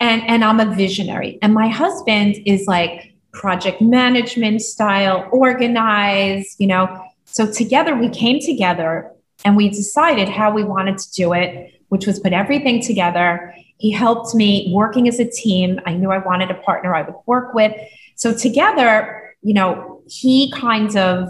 [0.00, 1.38] And, and I'm a visionary.
[1.42, 7.04] And my husband is like project management style, organized, you know.
[7.24, 9.12] So together we came together
[9.44, 13.54] and we decided how we wanted to do it, which was put everything together.
[13.78, 15.80] He helped me working as a team.
[15.86, 17.72] I knew I wanted a partner I would work with.
[18.16, 21.28] So together, you know, he kind of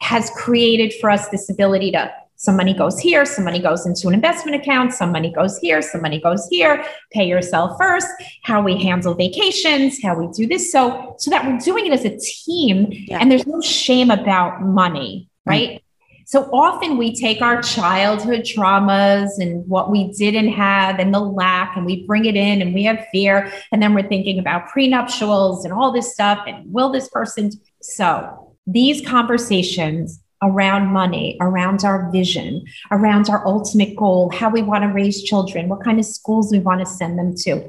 [0.00, 4.08] has created for us this ability to some money goes here, some money goes into
[4.08, 6.82] an investment account, some money goes here, some money goes here,
[7.12, 8.08] pay yourself first,
[8.44, 10.72] how we handle vacations, how we do this.
[10.72, 13.18] So, so that we're doing it as a team yeah.
[13.20, 15.68] and there's no shame about money, right?
[15.68, 15.89] Mm-hmm.
[16.30, 21.76] So often we take our childhood traumas and what we didn't have and the lack,
[21.76, 23.52] and we bring it in and we have fear.
[23.72, 26.38] And then we're thinking about prenuptials and all this stuff.
[26.46, 27.50] And will this person?
[27.82, 34.84] So these conversations around money, around our vision, around our ultimate goal, how we want
[34.84, 37.68] to raise children, what kind of schools we want to send them to.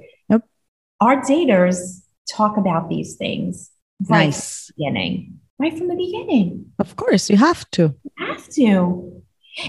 [0.99, 3.72] our daters talk about these things
[4.07, 4.68] right Nice.
[4.68, 6.66] from the beginning, right from the beginning.
[6.80, 7.95] Of course, you have to.
[8.18, 9.22] have to.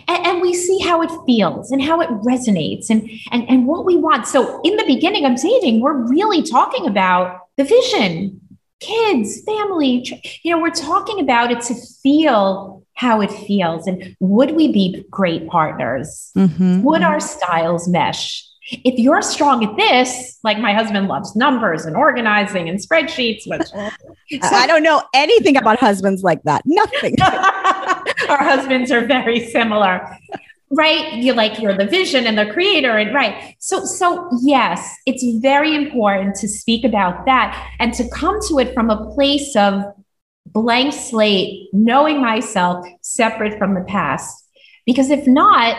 [0.09, 3.84] And, and we see how it feels and how it resonates and, and, and what
[3.84, 4.26] we want.
[4.26, 8.40] So, in the beginning of dating, we're really talking about the vision,
[8.80, 10.05] kids, family.
[10.43, 13.86] You know, we're talking about it to feel how it feels.
[13.86, 16.30] And would we be great partners?
[16.36, 16.82] Mhm.
[16.82, 18.47] Would our styles mesh?
[18.70, 23.62] If you're strong at this, like my husband loves numbers and organizing and spreadsheets, which
[23.74, 23.90] uh,
[24.42, 26.62] I don't know anything about husbands like that.
[26.64, 27.16] Nothing.
[28.28, 30.16] our husbands are very similar
[30.72, 35.24] right you like you're the vision and the creator and right so so yes it's
[35.40, 39.84] very important to speak about that and to come to it from a place of
[40.46, 44.48] blank slate knowing myself separate from the past
[44.86, 45.76] because if not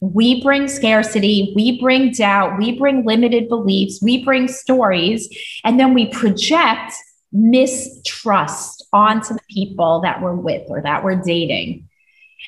[0.00, 5.28] we bring scarcity we bring doubt we bring limited beliefs we bring stories
[5.64, 6.92] and then we project
[7.34, 11.88] mistrust onto the people that we're with or that we're dating.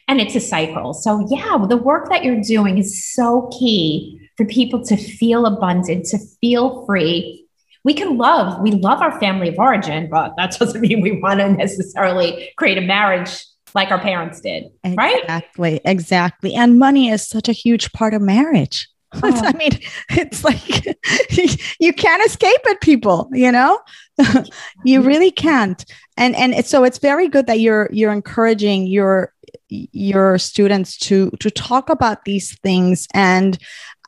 [0.09, 0.95] And it's a cycle.
[0.95, 6.07] So, yeah, the work that you're doing is so key for people to feel abundant,
[6.07, 7.45] to feel free.
[7.83, 11.41] We can love, we love our family of origin, but that doesn't mean we want
[11.41, 13.45] to necessarily create a marriage
[13.77, 15.23] like our parents did, right?
[15.23, 15.81] Exactly.
[15.85, 16.55] Exactly.
[16.55, 18.89] And money is such a huge part of marriage.
[19.23, 19.31] Oh.
[19.33, 19.71] I mean,
[20.11, 20.85] it's like
[21.81, 23.79] you can't escape it, people, you know?
[24.85, 25.83] you really can't.
[26.19, 29.33] And and it's, so it's very good that you're you're encouraging your
[29.69, 33.57] your students to to talk about these things and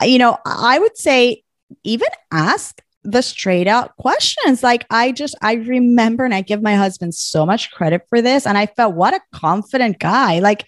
[0.03, 1.43] you know, I would say
[1.85, 4.63] even ask the straight out questions.
[4.63, 8.47] Like I just I remember and I give my husband so much credit for this
[8.47, 10.41] and I felt what a confident guy.
[10.41, 10.65] Like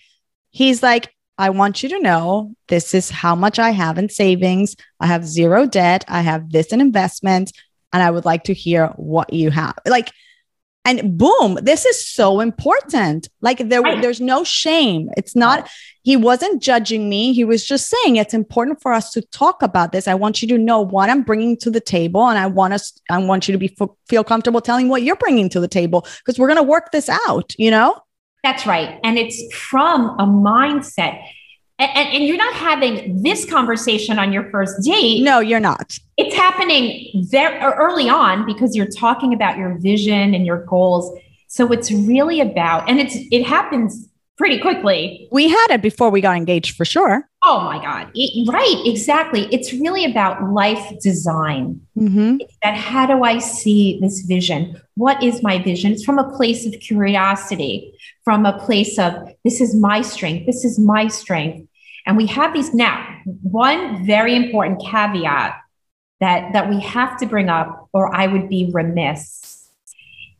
[0.50, 4.76] he's like I want you to know this is how much I have in savings.
[5.00, 6.04] I have zero debt.
[6.06, 7.50] I have this in investment.
[7.94, 9.74] And I would like to hear what you have.
[9.86, 10.12] Like,
[10.84, 13.28] and boom, this is so important.
[13.42, 14.00] Like, there, Right.
[14.00, 15.10] there's no shame.
[15.16, 15.68] It's not,
[16.02, 17.34] he wasn't judging me.
[17.34, 20.08] He was just saying it's important for us to talk about this.
[20.08, 22.26] I want you to know what I'm bringing to the table.
[22.28, 23.76] And I want us, I want you to be
[24.08, 27.10] feel comfortable telling what you're bringing to the table because we're going to work this
[27.26, 28.00] out, you know?
[28.42, 28.98] That's right.
[29.04, 31.20] And it's from a mindset.
[31.80, 35.22] And, and, and you're not having this conversation on your first date.
[35.22, 35.98] No, you're not.
[36.18, 41.18] It's happening very early on because you're talking about your vision and your goals.
[41.48, 44.06] So it's really about, and it's it happens
[44.36, 45.28] pretty quickly.
[45.30, 47.28] We had it before we got engaged for sure.
[47.42, 48.10] Oh my God.
[48.14, 49.48] It- right, exactly.
[49.52, 51.80] It's really about life design.
[51.96, 52.38] Mm-hmm.
[52.62, 54.80] That how do I see this vision?
[54.96, 55.92] What is my vision?
[55.92, 57.92] It's from a place of curiosity,
[58.24, 59.12] from a place of
[59.44, 61.68] this is my strength, this is my strength.
[62.10, 63.06] And we have these now.
[63.42, 65.56] One very important caveat
[66.18, 69.68] that, that we have to bring up, or I would be remiss,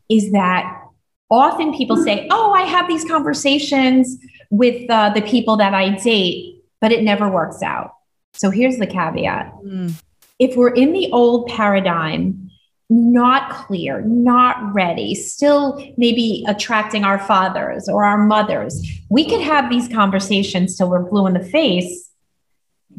[0.09, 0.81] is that
[1.29, 4.17] often people say, Oh, I have these conversations
[4.49, 7.93] with uh, the people that I date, but it never works out.
[8.33, 9.53] So here's the caveat
[10.39, 12.50] if we're in the old paradigm,
[12.91, 19.69] not clear, not ready, still maybe attracting our fathers or our mothers, we could have
[19.69, 22.09] these conversations till we're blue in the face,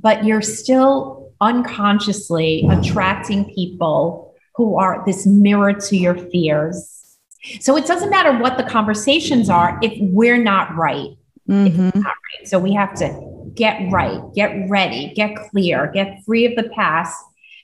[0.00, 7.18] but you're still unconsciously attracting people who are this mirror to your fears.
[7.60, 11.10] So it doesn't matter what the conversations are if we're not right.
[11.48, 12.00] Mm-hmm.
[12.00, 12.48] Not right.
[12.48, 17.14] So we have to get right, get ready, get clear, get free of the past,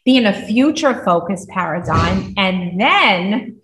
[0.05, 3.61] be in a future focused paradigm, and then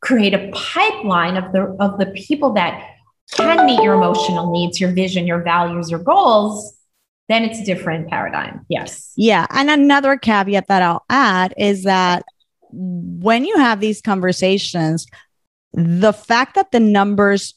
[0.00, 2.88] create a pipeline of the of the people that
[3.32, 6.76] can meet your emotional needs, your vision, your values, your goals.
[7.28, 8.66] Then it's a different paradigm.
[8.68, 9.12] Yes.
[9.16, 9.46] Yeah.
[9.50, 12.24] And another caveat that I'll add is that
[12.70, 15.06] when you have these conversations,
[15.72, 17.54] the fact that the numbers,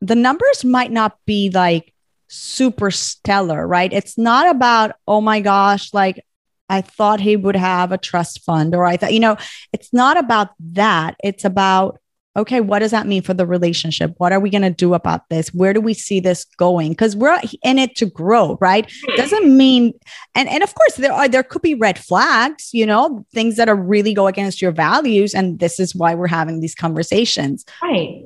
[0.00, 1.94] the numbers might not be like
[2.26, 3.92] super stellar, right?
[3.92, 6.22] It's not about, oh my gosh, like
[6.68, 9.36] I thought he would have a trust fund, or I thought, you know,
[9.72, 11.16] it's not about that.
[11.24, 11.98] It's about,
[12.36, 14.14] okay, what does that mean for the relationship?
[14.18, 15.48] What are we going to do about this?
[15.48, 16.90] Where do we see this going?
[16.90, 18.90] Because we're in it to grow, right?
[19.16, 19.92] Doesn't mean,
[20.34, 23.68] and and of course there are there could be red flags, you know, things that
[23.68, 27.64] are really go against your values, and this is why we're having these conversations.
[27.82, 28.22] Right.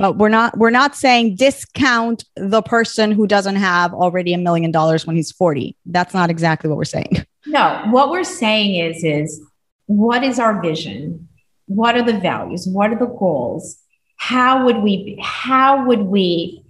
[0.00, 4.70] But we're not we're not saying discount the person who doesn't have already a million
[4.70, 5.76] dollars when he's forty.
[5.84, 7.26] That's not exactly what we're saying.
[7.46, 9.40] No, what we're saying is is
[9.86, 11.28] what is our vision?
[11.66, 12.66] What are the values?
[12.66, 13.76] What are the goals?
[14.16, 16.62] How would we how would we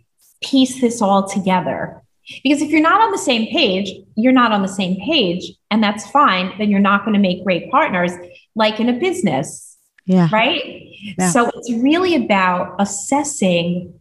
[0.42, 2.02] piece this all together?
[2.42, 5.82] Because if you're not on the same page, you're not on the same page, and
[5.82, 6.52] that's fine.
[6.58, 8.12] Then you're not going to make great partners,
[8.54, 9.69] like in a business.
[10.06, 10.28] Yeah.
[10.32, 10.88] Right.
[11.18, 11.30] Yeah.
[11.30, 13.94] So it's really about assessing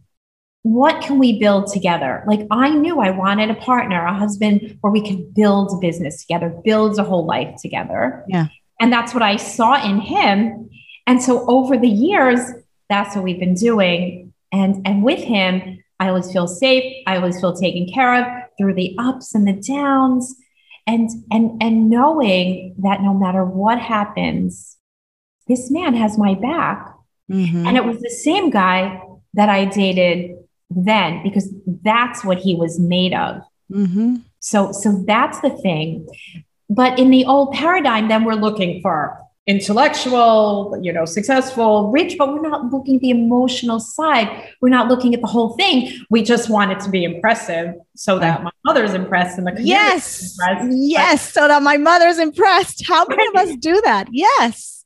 [0.62, 2.22] what can we build together?
[2.26, 6.20] Like I knew I wanted a partner, a husband where we could build a business
[6.20, 8.24] together, build a whole life together.
[8.28, 8.48] Yeah.
[8.78, 10.70] And that's what I saw in him.
[11.06, 12.40] And so over the years,
[12.88, 14.32] that's what we've been doing.
[14.52, 17.04] And and with him, I always feel safe.
[17.06, 18.26] I always feel taken care of
[18.58, 20.34] through the ups and the downs.
[20.86, 24.76] And and and knowing that no matter what happens,
[25.50, 26.78] this man has my back.
[27.30, 27.66] Mhm.
[27.66, 28.78] And it was the same guy
[29.38, 30.18] that I dated
[30.88, 31.46] then because
[31.90, 33.32] that's what he was made of.
[33.72, 34.22] Mhm.
[34.50, 35.88] So so that's the thing.
[36.80, 38.96] But in the old paradigm, then we're looking for
[39.46, 44.28] intellectual, you know, successful, rich, but we're not looking at the emotional side.
[44.60, 45.90] We're not looking at the whole thing.
[46.10, 49.72] We just want it to be impressive so that my mother's impressed and the community
[49.72, 50.36] is Yes.
[50.38, 50.78] impressed.
[50.78, 51.32] Yes.
[51.32, 52.84] So that my mother's impressed.
[52.86, 54.08] How many of us do that?
[54.12, 54.79] Yes.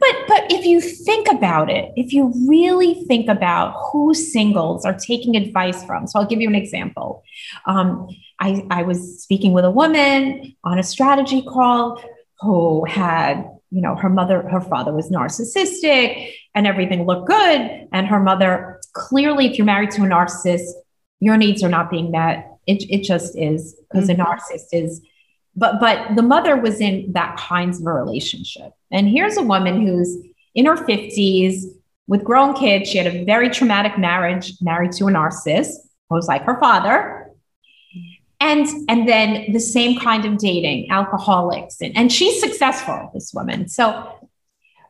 [0.00, 4.94] But but if you think about it, if you really think about who singles are
[4.94, 7.22] taking advice from, so I'll give you an example.
[7.66, 8.08] Um,
[8.40, 12.02] I, I was speaking with a woman on a strategy call
[12.40, 17.88] who had, you know, her mother, her father was narcissistic and everything looked good.
[17.92, 20.62] And her mother, clearly, if you're married to a narcissist,
[21.20, 22.46] your needs are not being met.
[22.66, 25.02] It, it just is because a narcissist is
[25.56, 28.72] but but the mother was in that kinds of a relationship.
[28.90, 30.16] And here's a woman who's
[30.54, 31.64] in her 50s
[32.06, 32.88] with grown kids.
[32.88, 35.74] She had a very traumatic marriage married to a narcissist
[36.08, 37.30] who was like her father.
[38.40, 41.80] And and then the same kind of dating alcoholics.
[41.80, 43.68] And, and she's successful this woman.
[43.68, 44.28] So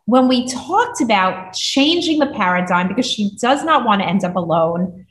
[0.05, 4.37] when we talked about changing the paradigm because she does not want to end up
[4.37, 5.07] alone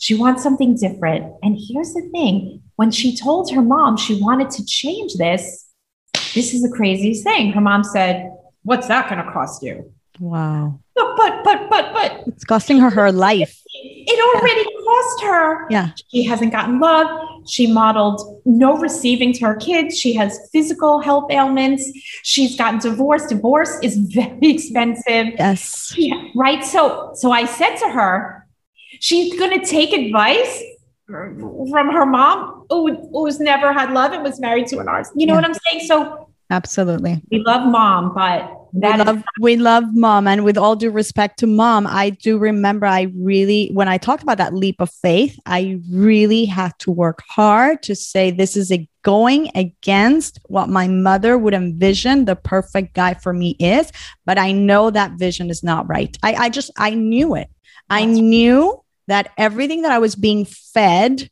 [0.00, 1.34] she wants something different.
[1.42, 5.66] And here's the thing when she told her mom she wanted to change this,
[6.34, 7.52] this is the craziest thing.
[7.52, 9.92] Her mom said, What's that going to cost you?
[10.18, 10.80] Wow.
[10.94, 13.54] But, but, but, but, but It's costing her her life.
[13.74, 15.66] it already cost her.
[15.68, 15.90] Yeah.
[16.10, 17.06] She hasn't gotten love.
[17.46, 19.98] She modeled no receiving to her kids.
[19.98, 21.84] She has physical health ailments.
[22.22, 23.28] She's gotten divorced.
[23.28, 25.26] Divorce is very expensive.
[25.38, 25.92] Yes.
[25.98, 26.64] Yeah, right.
[26.64, 28.46] So, so I said to her,
[29.00, 30.62] she's going to take advice
[31.10, 35.12] from her mom, who, who's never had love and was married to an artist.
[35.16, 35.40] You know Yeah.
[35.40, 35.86] what I'm saying?
[35.86, 37.22] So Absolutely.
[37.30, 40.26] we love mom, but We that is- love, we love mom.
[40.26, 44.22] And with all due respect to mom, I do remember I really, when I talked
[44.22, 48.70] about that leap of faith, I really had to work hard to say this is
[48.72, 53.90] a going against what my mother would envision the perfect guy for me is.
[54.26, 56.16] But I know that vision is not right.
[56.22, 57.48] I, I just, I knew it.
[57.88, 58.22] I That's right.
[58.24, 61.28] knew that everything that I was being fed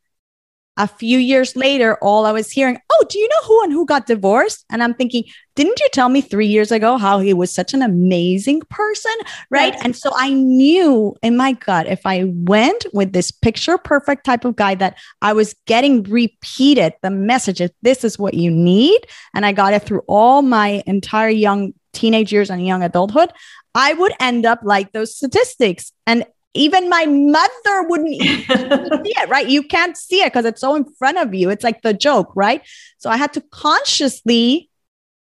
[0.76, 3.84] a few years later, all I was hearing, oh, do you know who and who
[3.84, 4.64] got divorced?
[4.70, 5.24] And I'm thinking,
[5.56, 9.12] didn't you tell me three years ago how he was such an amazing person?
[9.50, 9.74] Right.
[9.74, 9.82] Yes.
[9.84, 14.44] And so I knew in my gut, if I went with this picture perfect type
[14.44, 19.00] of guy that I was getting repeated the message of this is what you need.
[19.34, 23.32] And I got it through all my entire young teenage years and young adulthood,
[23.74, 25.92] I would end up like those statistics.
[26.06, 26.24] And
[26.58, 29.48] even my mother wouldn't see it, right?
[29.48, 31.50] You can't see it because it's so in front of you.
[31.50, 32.62] It's like the joke, right?
[32.98, 34.68] So I had to consciously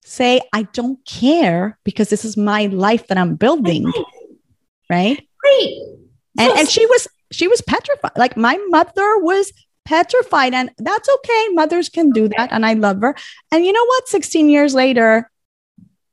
[0.04, 3.92] say, I don't care because this is my life that I'm building,
[4.88, 5.26] right?
[5.46, 5.82] great.
[6.38, 8.12] And and she was she was petrified.
[8.16, 9.52] Like my mother was
[9.84, 11.48] petrified, and that's okay.
[11.52, 13.14] Mothers can do that, and I love her.
[13.50, 14.08] And you know what?
[14.08, 15.30] 16 years later,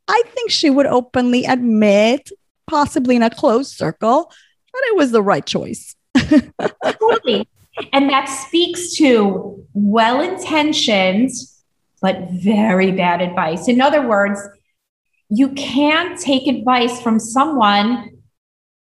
[0.08, 2.30] I think she would openly admit,
[2.68, 4.32] possibly in a closed circle,
[4.74, 5.96] that it was the right choice.
[6.18, 7.48] totally.
[7.92, 11.32] And that speaks to well intentioned,
[12.02, 13.68] but very bad advice.
[13.68, 14.40] In other words,
[15.30, 18.10] you can't take advice from someone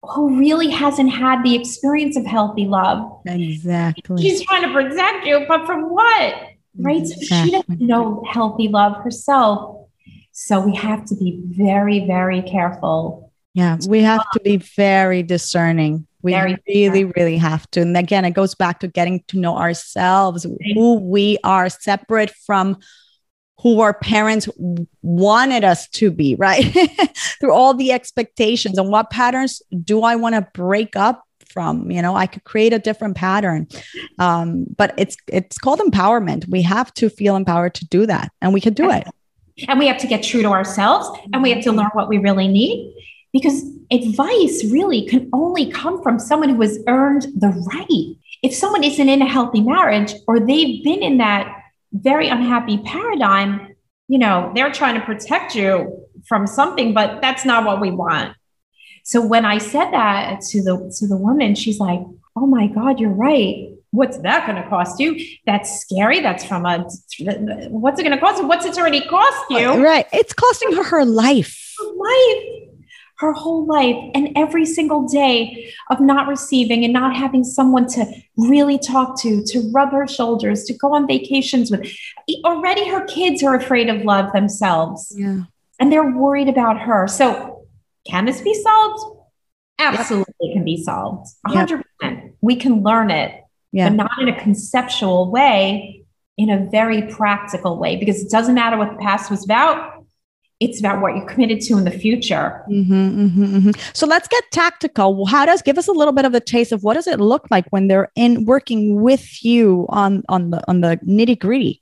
[0.03, 3.21] who really hasn't had the experience of healthy love.
[3.25, 4.21] Exactly.
[4.21, 6.35] She's trying to protect you, but from what?
[6.77, 7.07] Right?
[7.07, 9.87] So she doesn't know healthy love herself.
[10.31, 13.24] So we have to be very, very careful.
[13.55, 16.05] Yeah, we have to be very discerning.
[16.21, 17.81] We Very really, really have to.
[17.81, 22.77] And again, it goes back to getting to know ourselves, who we are separate from
[23.61, 24.49] who our parents
[25.01, 26.65] wanted us to be, right?
[27.39, 31.89] Through all the expectations and what patterns do I want to break up from?
[31.89, 33.69] You know, I could create a different pattern.
[34.19, 36.49] Um, but it's it's called empowerment.
[36.49, 39.07] We have to feel empowered to do that, and we can do it.
[39.69, 42.17] And we have to get true to ourselves and we have to learn what we
[42.17, 42.93] really need
[43.35, 48.15] because advice really can only come from someone who has earned the right.
[48.41, 51.53] if someone isn't in a healthy marriage or they've been in that
[51.91, 53.75] very unhappy paradigm,
[54.07, 58.37] you know, they're trying to protect you from something, but that's not what we want.
[59.03, 61.99] So when I said that to the to the woman, she's like,
[62.37, 63.69] "Oh my God, you're right.
[63.91, 65.09] What's that going to cost you?
[65.45, 66.21] That's scary.
[66.21, 66.87] That's from a.
[67.69, 68.43] What's it going to cost?
[68.45, 69.83] What's it already cost you?
[69.83, 70.07] Right.
[70.13, 71.75] It's costing her her life.
[71.77, 72.54] Her life
[73.17, 78.05] her whole life and every single day of not receiving and not having someone to
[78.37, 81.89] really talk to, to rub her shoulders, to go on vacations with.
[82.43, 85.13] Already her kids are afraid of love themselves.
[85.15, 85.43] Yeah.
[85.79, 87.07] And they're worried about her.
[87.07, 87.67] So,
[88.09, 89.17] can this be solved?
[89.79, 90.53] Absolutely yep.
[90.53, 91.27] can be solved.
[91.47, 91.83] 100%.
[92.01, 92.33] Yep.
[92.41, 93.41] We can learn it,
[93.71, 93.89] yeah.
[93.89, 96.03] but not in a conceptual way,
[96.37, 99.94] in a very practical way, because it doesn't matter what the past was about
[100.59, 102.63] it's about what you're committed to in the future.
[102.69, 103.91] Mm-hmm, mm-hmm, mm-hmm.
[103.93, 105.25] So let's get tactical.
[105.25, 107.47] How does give us a little bit of a taste of what does it look
[107.51, 111.81] like when they're in working with you on on the on the nitty gritty?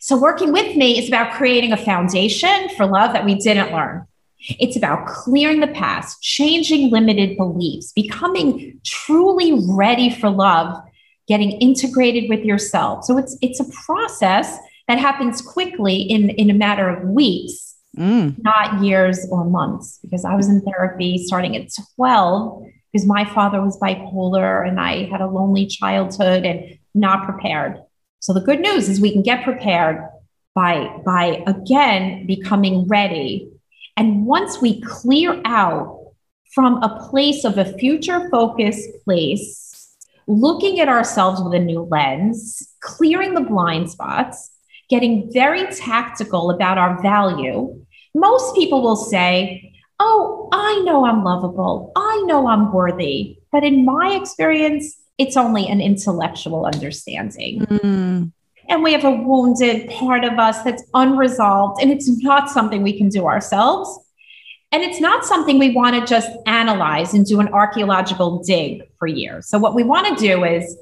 [0.00, 4.06] So working with me is about creating a foundation for love that we didn't learn.
[4.58, 10.82] It's about clearing the past, changing limited beliefs, becoming truly ready for love,
[11.26, 13.04] getting integrated with yourself.
[13.04, 14.56] So it's it's a process
[14.86, 18.34] that happens quickly in in a matter of weeks mm.
[18.42, 23.62] not years or months, because I was in therapy starting at 12 because my father
[23.62, 27.78] was bipolar and I had a lonely childhood and not prepared.
[28.20, 30.08] So the good news is we can get prepared
[30.54, 33.50] by by again becoming ready.
[33.96, 35.98] And once we clear out
[36.52, 42.74] from a place of a future focused place, looking at ourselves with a new lens,
[42.80, 44.50] clearing the blind spots,
[44.88, 47.84] getting very tactical about our value,
[48.14, 51.92] most people will say, Oh, I know I'm lovable.
[51.96, 53.38] I know I'm worthy.
[53.50, 57.60] But in my experience, it's only an intellectual understanding.
[57.66, 58.32] Mm.
[58.68, 62.96] And we have a wounded part of us that's unresolved, and it's not something we
[62.96, 63.98] can do ourselves.
[64.70, 69.06] And it's not something we want to just analyze and do an archaeological dig for
[69.06, 69.48] years.
[69.48, 70.76] So, what we want to do is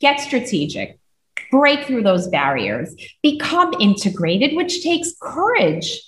[0.00, 0.98] get strategic,
[1.50, 6.02] break through those barriers, become integrated, which takes courage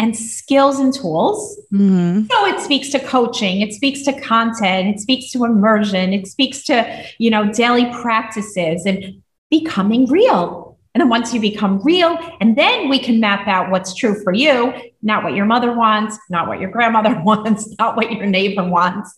[0.00, 1.60] and skills and tools.
[1.72, 2.24] Mm-hmm.
[2.30, 6.62] So it speaks to coaching, it speaks to content, it speaks to immersion, it speaks
[6.64, 10.78] to, you know, daily practices and becoming real.
[10.94, 14.32] And then once you become real, and then we can map out what's true for
[14.32, 14.72] you,
[15.02, 19.14] not what your mother wants, not what your grandmother wants, not what your neighbor wants,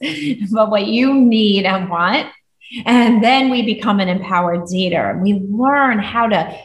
[0.50, 2.26] but what you need and want.
[2.86, 5.10] And then we become an empowered leader.
[5.10, 6.58] And We learn how to,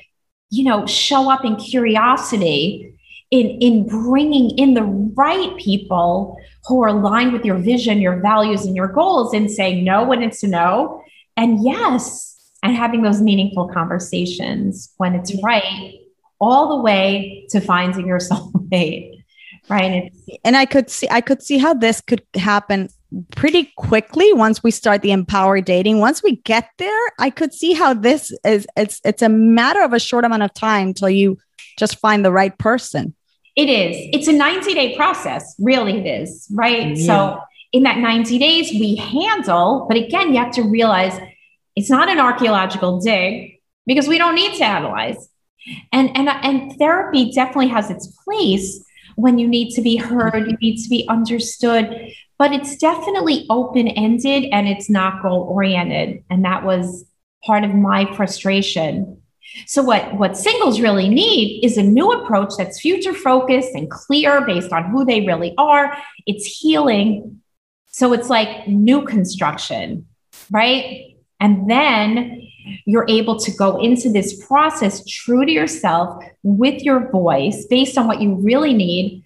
[0.50, 2.98] you know, show up in curiosity
[3.32, 8.66] in in bringing in the right people who are aligned with your vision your values
[8.66, 11.02] and your goals and saying no when it's a no
[11.36, 15.94] and yes and having those meaningful conversations when it's right
[16.40, 19.22] all the way to finding your soulmate
[19.70, 19.92] right?
[19.92, 22.88] It's- and i could see i could see how this could happen
[23.32, 27.72] pretty quickly once we start the empower dating once we get there i could see
[27.72, 31.38] how this is it's it's a matter of a short amount of time till you
[31.78, 33.16] just find the right person
[33.58, 33.98] it is.
[34.14, 35.56] It's a 90 day process.
[35.60, 36.48] Really, it is.
[36.52, 36.96] Right.
[36.96, 37.06] Yeah.
[37.06, 37.42] So,
[37.74, 41.20] in that 90 days, we handle, but again, you have to realize
[41.76, 45.28] it's not an archaeological dig because we don't need to analyze.
[45.92, 48.82] And, and, and therapy definitely has its place
[49.16, 53.88] when you need to be heard, you need to be understood, but it's definitely open
[53.88, 56.24] ended and it's not goal oriented.
[56.30, 57.06] And that was
[57.46, 59.22] part of my frustration
[59.66, 64.46] so what, what singles really need is a new approach that's future focused and clear
[64.46, 65.98] based on who they really are.
[66.26, 67.42] It's healing.
[67.88, 70.06] So it's like new construction,
[70.52, 71.16] right?
[71.40, 72.42] And then
[72.86, 78.08] you're able to go into this process true to yourself with your voice based on
[78.08, 79.24] what you really need,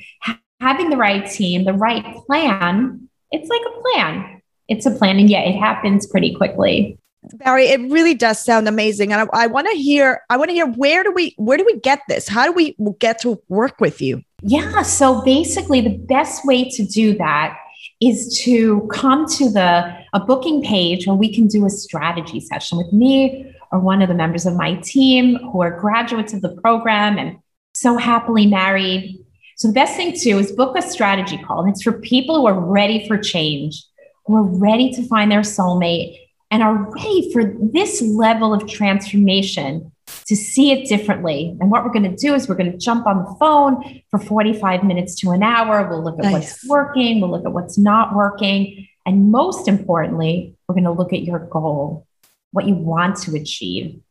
[0.62, 3.10] having the right team, the right plan.
[3.32, 4.42] It's like a plan.
[4.68, 5.18] It's a plan.
[5.18, 6.98] And yet it happens pretty quickly.
[7.34, 10.24] Bari, it really does sound amazing, and I, I want to hear.
[10.32, 12.28] I want to hear where do we where do we get this?
[12.28, 14.24] How do we get to work with you?
[14.42, 17.60] Yeah, so basically, the best way to do that
[18.02, 22.80] is to come to the a booking page where we can do a strategy session
[22.80, 26.50] with me or one of the members of my team who are graduates of the
[26.62, 27.38] program and
[27.76, 29.24] so happily married.
[29.62, 31.60] So the best thing to do is book a strategy call.
[31.60, 33.86] And it's for people who are ready for change,
[34.26, 36.18] who are ready to find their soulmate
[36.50, 39.92] and are ready for this level of transformation
[40.26, 41.56] to see it differently.
[41.62, 44.18] And what we're going to do is we're going to jump on the phone for
[44.18, 45.88] 45 minutes to an hour.
[45.88, 46.34] We'll look at nice.
[46.34, 48.88] what's working, we'll look at what's not working.
[49.06, 52.08] And most importantly, we're going to look at your goal.
[52.50, 54.02] what you want to achieve.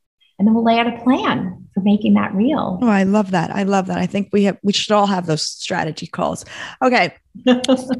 [0.40, 2.78] And then we'll lay out a plan for making that real.
[2.80, 3.54] Oh, I love that.
[3.54, 3.98] I love that.
[3.98, 6.46] I think we have we should all have those strategy calls.
[6.82, 7.14] Okay.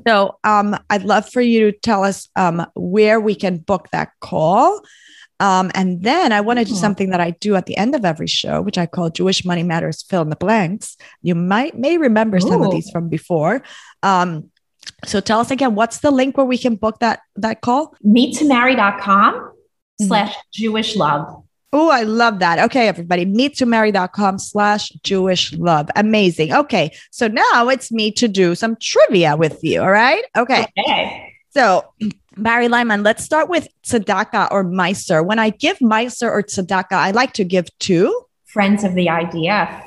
[0.08, 4.12] so um I'd love for you to tell us um where we can book that
[4.20, 4.80] call.
[5.38, 8.04] Um, and then I want to do something that I do at the end of
[8.04, 10.96] every show, which I call Jewish Money Matters Fill in the Blanks.
[11.20, 12.40] You might may remember Ooh.
[12.40, 13.62] some of these from before.
[14.02, 14.50] Um,
[15.04, 17.94] so tell us again, what's the link where we can book that that call?
[18.04, 20.06] Meettomarry.com mm-hmm.
[20.06, 21.42] slash Jewish love.
[21.72, 22.58] Oh, I love that.
[22.58, 25.88] Okay, everybody, meettomarry.com slash Jewish love.
[25.94, 26.52] Amazing.
[26.52, 29.80] Okay, so now it's me to do some trivia with you.
[29.80, 30.24] All right.
[30.36, 30.66] Okay.
[30.78, 31.34] Okay.
[31.50, 31.84] So,
[32.36, 35.24] Bari Lyman, let's start with tzedakah or maaser.
[35.24, 39.84] When I give maaser or tzedakah, I like to give to friends of the IDF.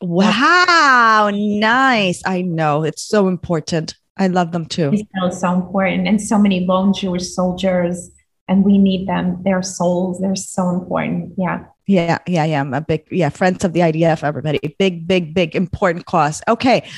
[0.00, 2.22] Wow, nice.
[2.26, 3.94] I know it's so important.
[4.16, 4.90] I love them too.
[4.92, 6.06] It's so important.
[6.06, 8.10] And so many lone Jewish soldiers,
[8.48, 9.42] and we need them.
[9.42, 11.34] Their souls, they're so important.
[11.36, 11.64] Yeah.
[11.86, 12.60] Yeah, yeah, yeah.
[12.60, 14.58] I'm a big, yeah, friends of the IDF, everybody.
[14.78, 16.42] Big, big, big, important cause.
[16.48, 16.88] Okay.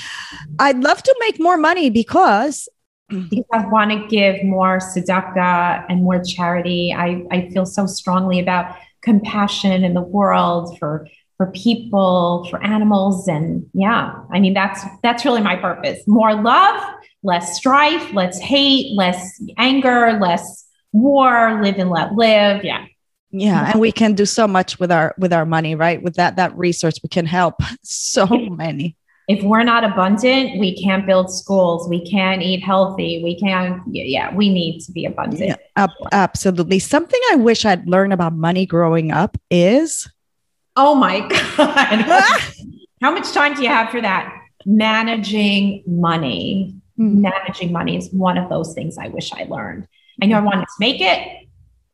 [0.61, 2.69] I'd love to make more money because
[3.09, 6.93] because I want to give more tzedakah and more charity.
[6.97, 13.29] I, I feel so strongly about compassion in the world for for people, for animals,
[13.29, 16.01] and yeah, I mean that's that's really my purpose.
[16.07, 16.83] More love,
[17.23, 20.66] less strife, less hate, less anger, less
[21.01, 21.61] war.
[21.63, 22.65] Live and let live.
[22.65, 22.87] Yeah.
[23.33, 26.01] Yeah, and we can do so much with our with our money, right?
[26.03, 28.97] With that that resource, we can help so many
[29.29, 31.89] if we're not abundant, we can't build schools.
[31.89, 33.23] We can't eat healthy.
[33.25, 35.59] We can't, yeah, we need to be abundant.
[35.77, 36.79] Yeah, absolutely.
[36.79, 40.09] Something I wish I'd learned about money growing up is.
[40.77, 41.21] Oh my
[41.57, 42.05] God.
[43.03, 44.33] How much time do you have for that?
[44.65, 46.77] Managing money.
[46.99, 47.17] Mm.
[47.17, 49.89] Managing money is one of those things I wish I learned.
[50.23, 51.47] I knew I wanted to make it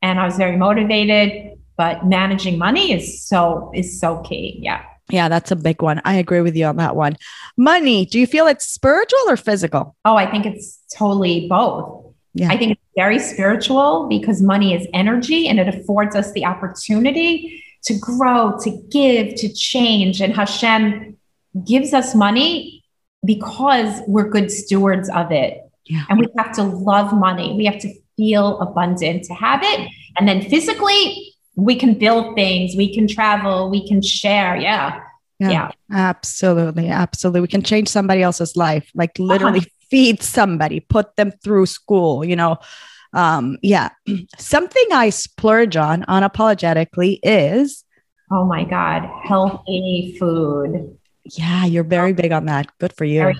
[0.03, 4.59] and I was very motivated, but managing money is so, is so key.
[4.61, 4.85] Yeah.
[5.11, 6.01] Yeah, that's a big one.
[6.05, 7.17] I agree with you on that one.
[7.57, 9.97] Money, do you feel it's spiritual or physical?
[10.05, 12.15] Oh, I think it's totally both.
[12.35, 12.51] Yeah.
[12.51, 17.63] I think it's very spiritual because money is energy and it affords us the opportunity
[17.85, 20.23] to grow, to give, to change.
[20.23, 21.17] And Hashem
[21.67, 22.85] gives us money
[23.25, 25.59] because we're good stewards of it.
[25.85, 26.05] Yeah.
[26.09, 27.55] And we have to love money.
[27.55, 29.89] We have to feel abundant to have it.
[30.19, 34.57] And then physically, we can build things, we can travel, we can share.
[34.57, 35.01] Yeah.
[35.39, 35.51] Yeah.
[35.51, 35.71] yeah.
[35.91, 36.89] Absolutely.
[36.89, 37.41] Absolutely.
[37.41, 39.87] We can change somebody else's life, like literally uh-huh.
[39.91, 42.59] feed somebody, put them through school, you know.
[43.13, 43.91] Um, yeah.
[44.39, 47.85] Something I splurge on unapologetically is
[48.33, 50.97] oh my God, healthy food.
[51.25, 52.67] Yeah, you're very big on that.
[52.79, 53.33] Good for you.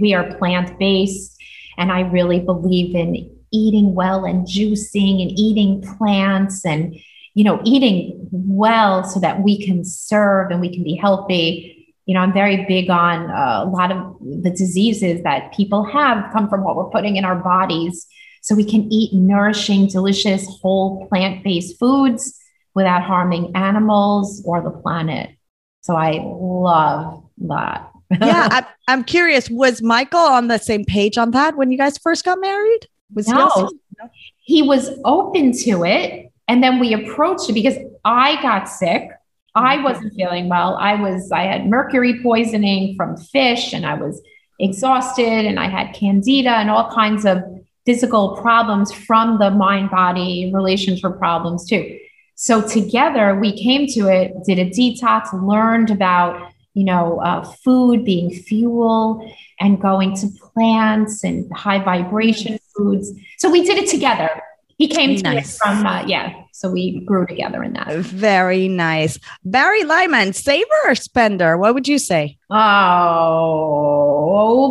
[0.00, 1.36] We are plant based,
[1.76, 6.96] and I really believe in eating well and juicing and eating plants and
[7.36, 11.94] you know, eating well so that we can serve and we can be healthy.
[12.06, 16.32] You know, I'm very big on uh, a lot of the diseases that people have
[16.32, 18.06] come from what we're putting in our bodies.
[18.40, 22.40] So we can eat nourishing, delicious, whole plant based foods
[22.74, 25.28] without harming animals or the planet.
[25.82, 27.90] So I love that.
[28.18, 29.50] yeah, I'm, I'm curious.
[29.50, 32.88] Was Michael on the same page on that when you guys first got married?
[33.14, 33.70] Was no,
[34.44, 39.10] he, he was open to it, and then we approached it because I got sick.
[39.54, 39.84] I mm-hmm.
[39.84, 40.76] wasn't feeling well.
[40.76, 44.20] I was, I had mercury poisoning from fish and I was
[44.60, 47.42] exhausted and I had candida and all kinds of
[47.84, 51.98] physical problems from the mind body relationship problems too.
[52.34, 58.04] So together we came to it, did a detox, learned about, you know, uh, food
[58.04, 63.12] being fuel and going to plants and high vibration foods.
[63.38, 64.30] So we did it together.
[64.78, 65.56] He came to nice.
[65.56, 67.88] from uh, yeah so we grew together in that.
[67.96, 69.18] Very nice.
[69.44, 71.58] Bari lyman saver or spender?
[71.58, 72.38] What would you say?
[72.48, 72.64] Oh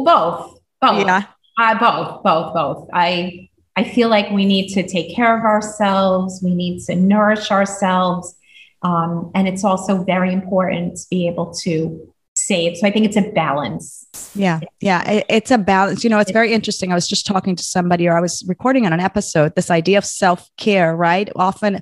[0.04, 0.60] both.
[0.82, 1.06] Both.
[1.06, 1.26] Yeah.
[1.60, 2.90] Uh, both both both.
[2.92, 6.42] I i feel like we need to take care of ourselves.
[6.44, 8.36] We need to nourish ourselves.
[8.82, 12.12] Um, and it's also very important to be able to
[12.48, 14.60] so i think it's a balance yeah.
[14.82, 15.10] Yeah.
[15.10, 16.04] It, it's a balance.
[16.04, 16.92] You know, it's very interesting.
[16.92, 19.98] I was just talking to somebody or I was recording on an episode, this idea
[19.98, 21.30] of self care, right?
[21.36, 21.82] Often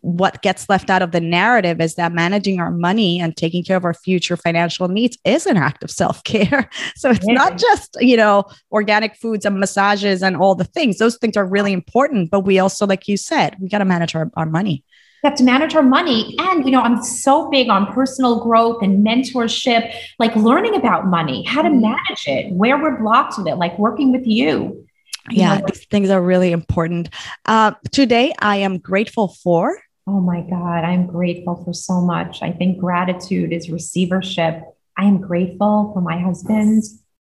[0.00, 3.76] what gets left out of the narrative is that managing our money and taking care
[3.76, 6.70] of our future financial needs is an act of self care.
[6.96, 7.34] So it's yeah.
[7.34, 10.98] not just, you know, organic foods and massages and all the things.
[10.98, 12.30] Those things are really important.
[12.30, 14.84] But we also, like you said, we got to manage our, our money
[15.22, 16.36] we have to manage our money.
[16.38, 21.44] And, you know, I'm so big on personal growth and mentorship, like learning about money,
[21.44, 21.80] how to mm-hmm.
[21.80, 24.86] manage it, where we're blocked with it, like working with you.
[25.30, 27.10] yeah, these things are really important.
[27.44, 29.78] Uh, today, I am grateful for.
[30.06, 32.42] Oh my God, I'm grateful for so much.
[32.42, 34.62] I think gratitude is receivership.
[34.96, 36.82] I am grateful for my husband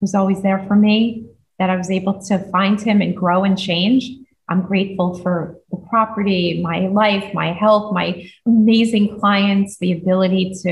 [0.01, 1.27] who's always there for me,
[1.59, 4.11] that I was able to find him and grow and change.
[4.49, 10.71] I'm grateful for the property, my life, my health, my amazing clients, the ability to,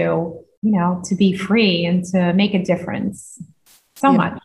[0.63, 3.43] you know, to be free and to make a difference.
[3.97, 4.43] So much.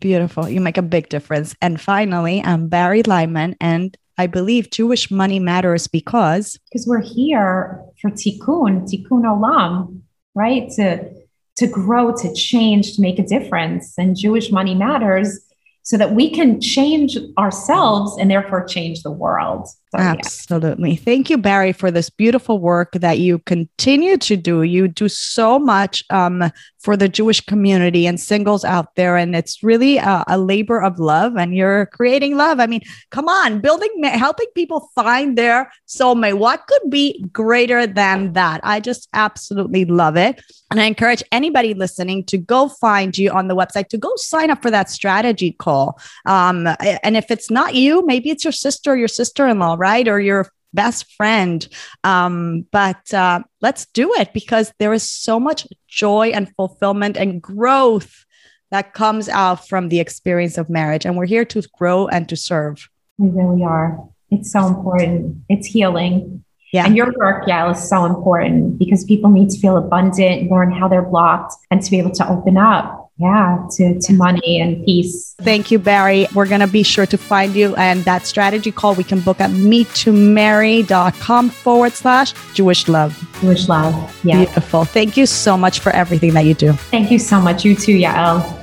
[0.00, 0.48] Beautiful.
[0.48, 1.54] You make a big difference.
[1.62, 7.82] And finally, I'm Bari Lyman, and I believe Jewish money matters because because we're here
[8.00, 10.02] for tikkun, tikkun olam,
[10.34, 10.70] right?
[10.76, 11.08] To
[11.56, 13.94] to grow, to change, to make a difference.
[13.96, 15.40] And Jewish money matters
[15.82, 19.68] so that we can change ourselves and therefore change the world.
[19.92, 20.92] So, Absolutely.
[20.92, 21.00] Yeah.
[21.04, 24.62] Thank you, Bari, for this beautiful work that you continue to do.
[24.62, 29.18] You do so much um, for the Jewish community and singles out there.
[29.18, 32.58] And it's really a, a, labor of love, and you're creating love.
[32.58, 32.80] I mean,
[33.10, 36.38] come on, building, helping people find their soulmate.
[36.38, 38.62] What could be greater than that?
[38.64, 40.42] I just absolutely love it.
[40.72, 44.50] And I encourage anybody listening to go find you on the website, to go sign
[44.50, 46.00] up for that strategy call.
[46.24, 46.66] Um,
[47.02, 50.06] and if it's not you, maybe it's your sister, or your sister in law, right?
[50.06, 51.68] Or your best friend.
[52.04, 57.42] Um, but uh, let's do it because there is so much joy and fulfillment and
[57.42, 58.24] growth
[58.70, 61.04] that comes out from the experience of marriage.
[61.04, 62.88] And we're here to grow and to serve.
[63.18, 63.98] We really are.
[64.30, 65.44] It's so important.
[65.48, 66.44] It's healing.
[66.72, 66.86] Yeah.
[66.86, 70.88] And your work, yeah, is so important because people need to feel abundant, learn how
[70.88, 75.34] they're blocked, and to be able to open up yeah to, to money and peace.
[75.40, 76.26] Thank you Bari.
[76.34, 79.40] We're going to be sure to find you and that strategy call we can book
[79.40, 83.18] at meettomarry.com forward slash jewish love.
[83.40, 83.94] Jewish love.
[84.24, 84.44] Yeah.
[84.44, 84.84] Beautiful.
[84.84, 86.72] Thank you so much for everything that you do.
[86.72, 87.64] Thank you so much.
[87.64, 88.61] You too yael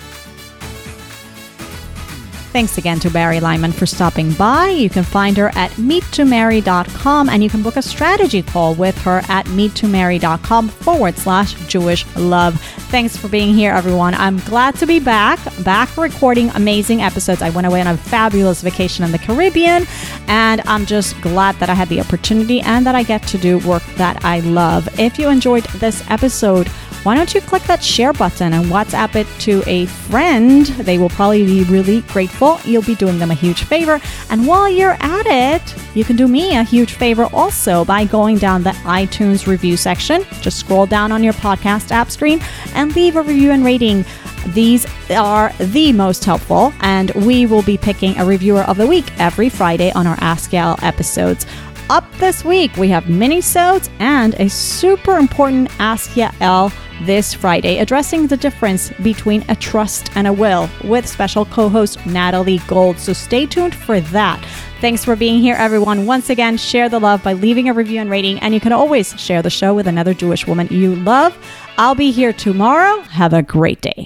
[2.51, 4.69] Thanks again to Bari Lyman for stopping by.
[4.69, 9.21] You can find her at meettomarry.com and you can book a strategy call with her
[9.29, 12.59] at meettomarry.com forward slash Jewish love.
[12.89, 14.15] Thanks for being here, everyone.
[14.15, 17.43] I'm glad to be back, back recording amazing episodes.
[17.43, 19.85] I went away on a fabulous vacation in the Caribbean,
[20.27, 23.59] and I'm just glad that I had the opportunity and that I get to do
[23.59, 24.89] work that I love.
[24.99, 26.67] If you enjoyed this episode,
[27.03, 30.65] why don't you click that share button and WhatsApp it to a friend?
[30.65, 32.59] They will probably be really grateful.
[32.65, 34.01] You'll be doing them a huge favor.
[34.29, 38.37] And while you're at it, you can do me a huge favor also by going
[38.37, 40.25] down the iTunes review section.
[40.41, 42.41] Just scroll down on your podcast app screen
[42.73, 44.03] and leave a review and rating.
[44.47, 49.11] These are the most helpful, and we will be picking a reviewer of the week
[49.19, 51.45] every Friday on our Ask Yael episodes.
[51.89, 56.71] Up this week, we have mini-sodes and a super important Ask Yael
[57.01, 62.05] this Friday, addressing the difference between a trust and a will with special co host
[62.05, 62.99] Natalie Gold.
[62.99, 64.39] So stay tuned for that.
[64.81, 66.05] Thanks for being here, everyone.
[66.05, 69.19] Once again, share the love by leaving a review and rating, and you can always
[69.19, 71.35] share the show with another Jewish woman you love.
[71.79, 73.01] I'll be here tomorrow.
[73.01, 74.05] Have a great day.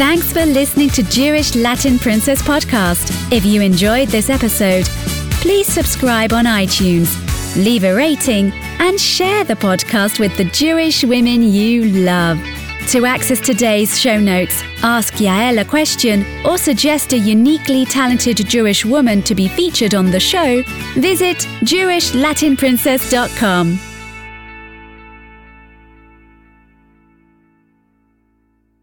[0.00, 3.30] Thanks for listening to Jewish Latin Princess Podcast.
[3.30, 4.88] If you enjoyed this episode,
[5.40, 11.42] please subscribe on iTunes leave a rating, and share the podcast with the Jewish women
[11.42, 12.38] you love.
[12.88, 18.84] To access today's show notes, ask Yael a question, or suggest a uniquely talented Jewish
[18.84, 20.62] woman to be featured on the show,
[20.94, 23.89] visit JewishLatinPrincess.com.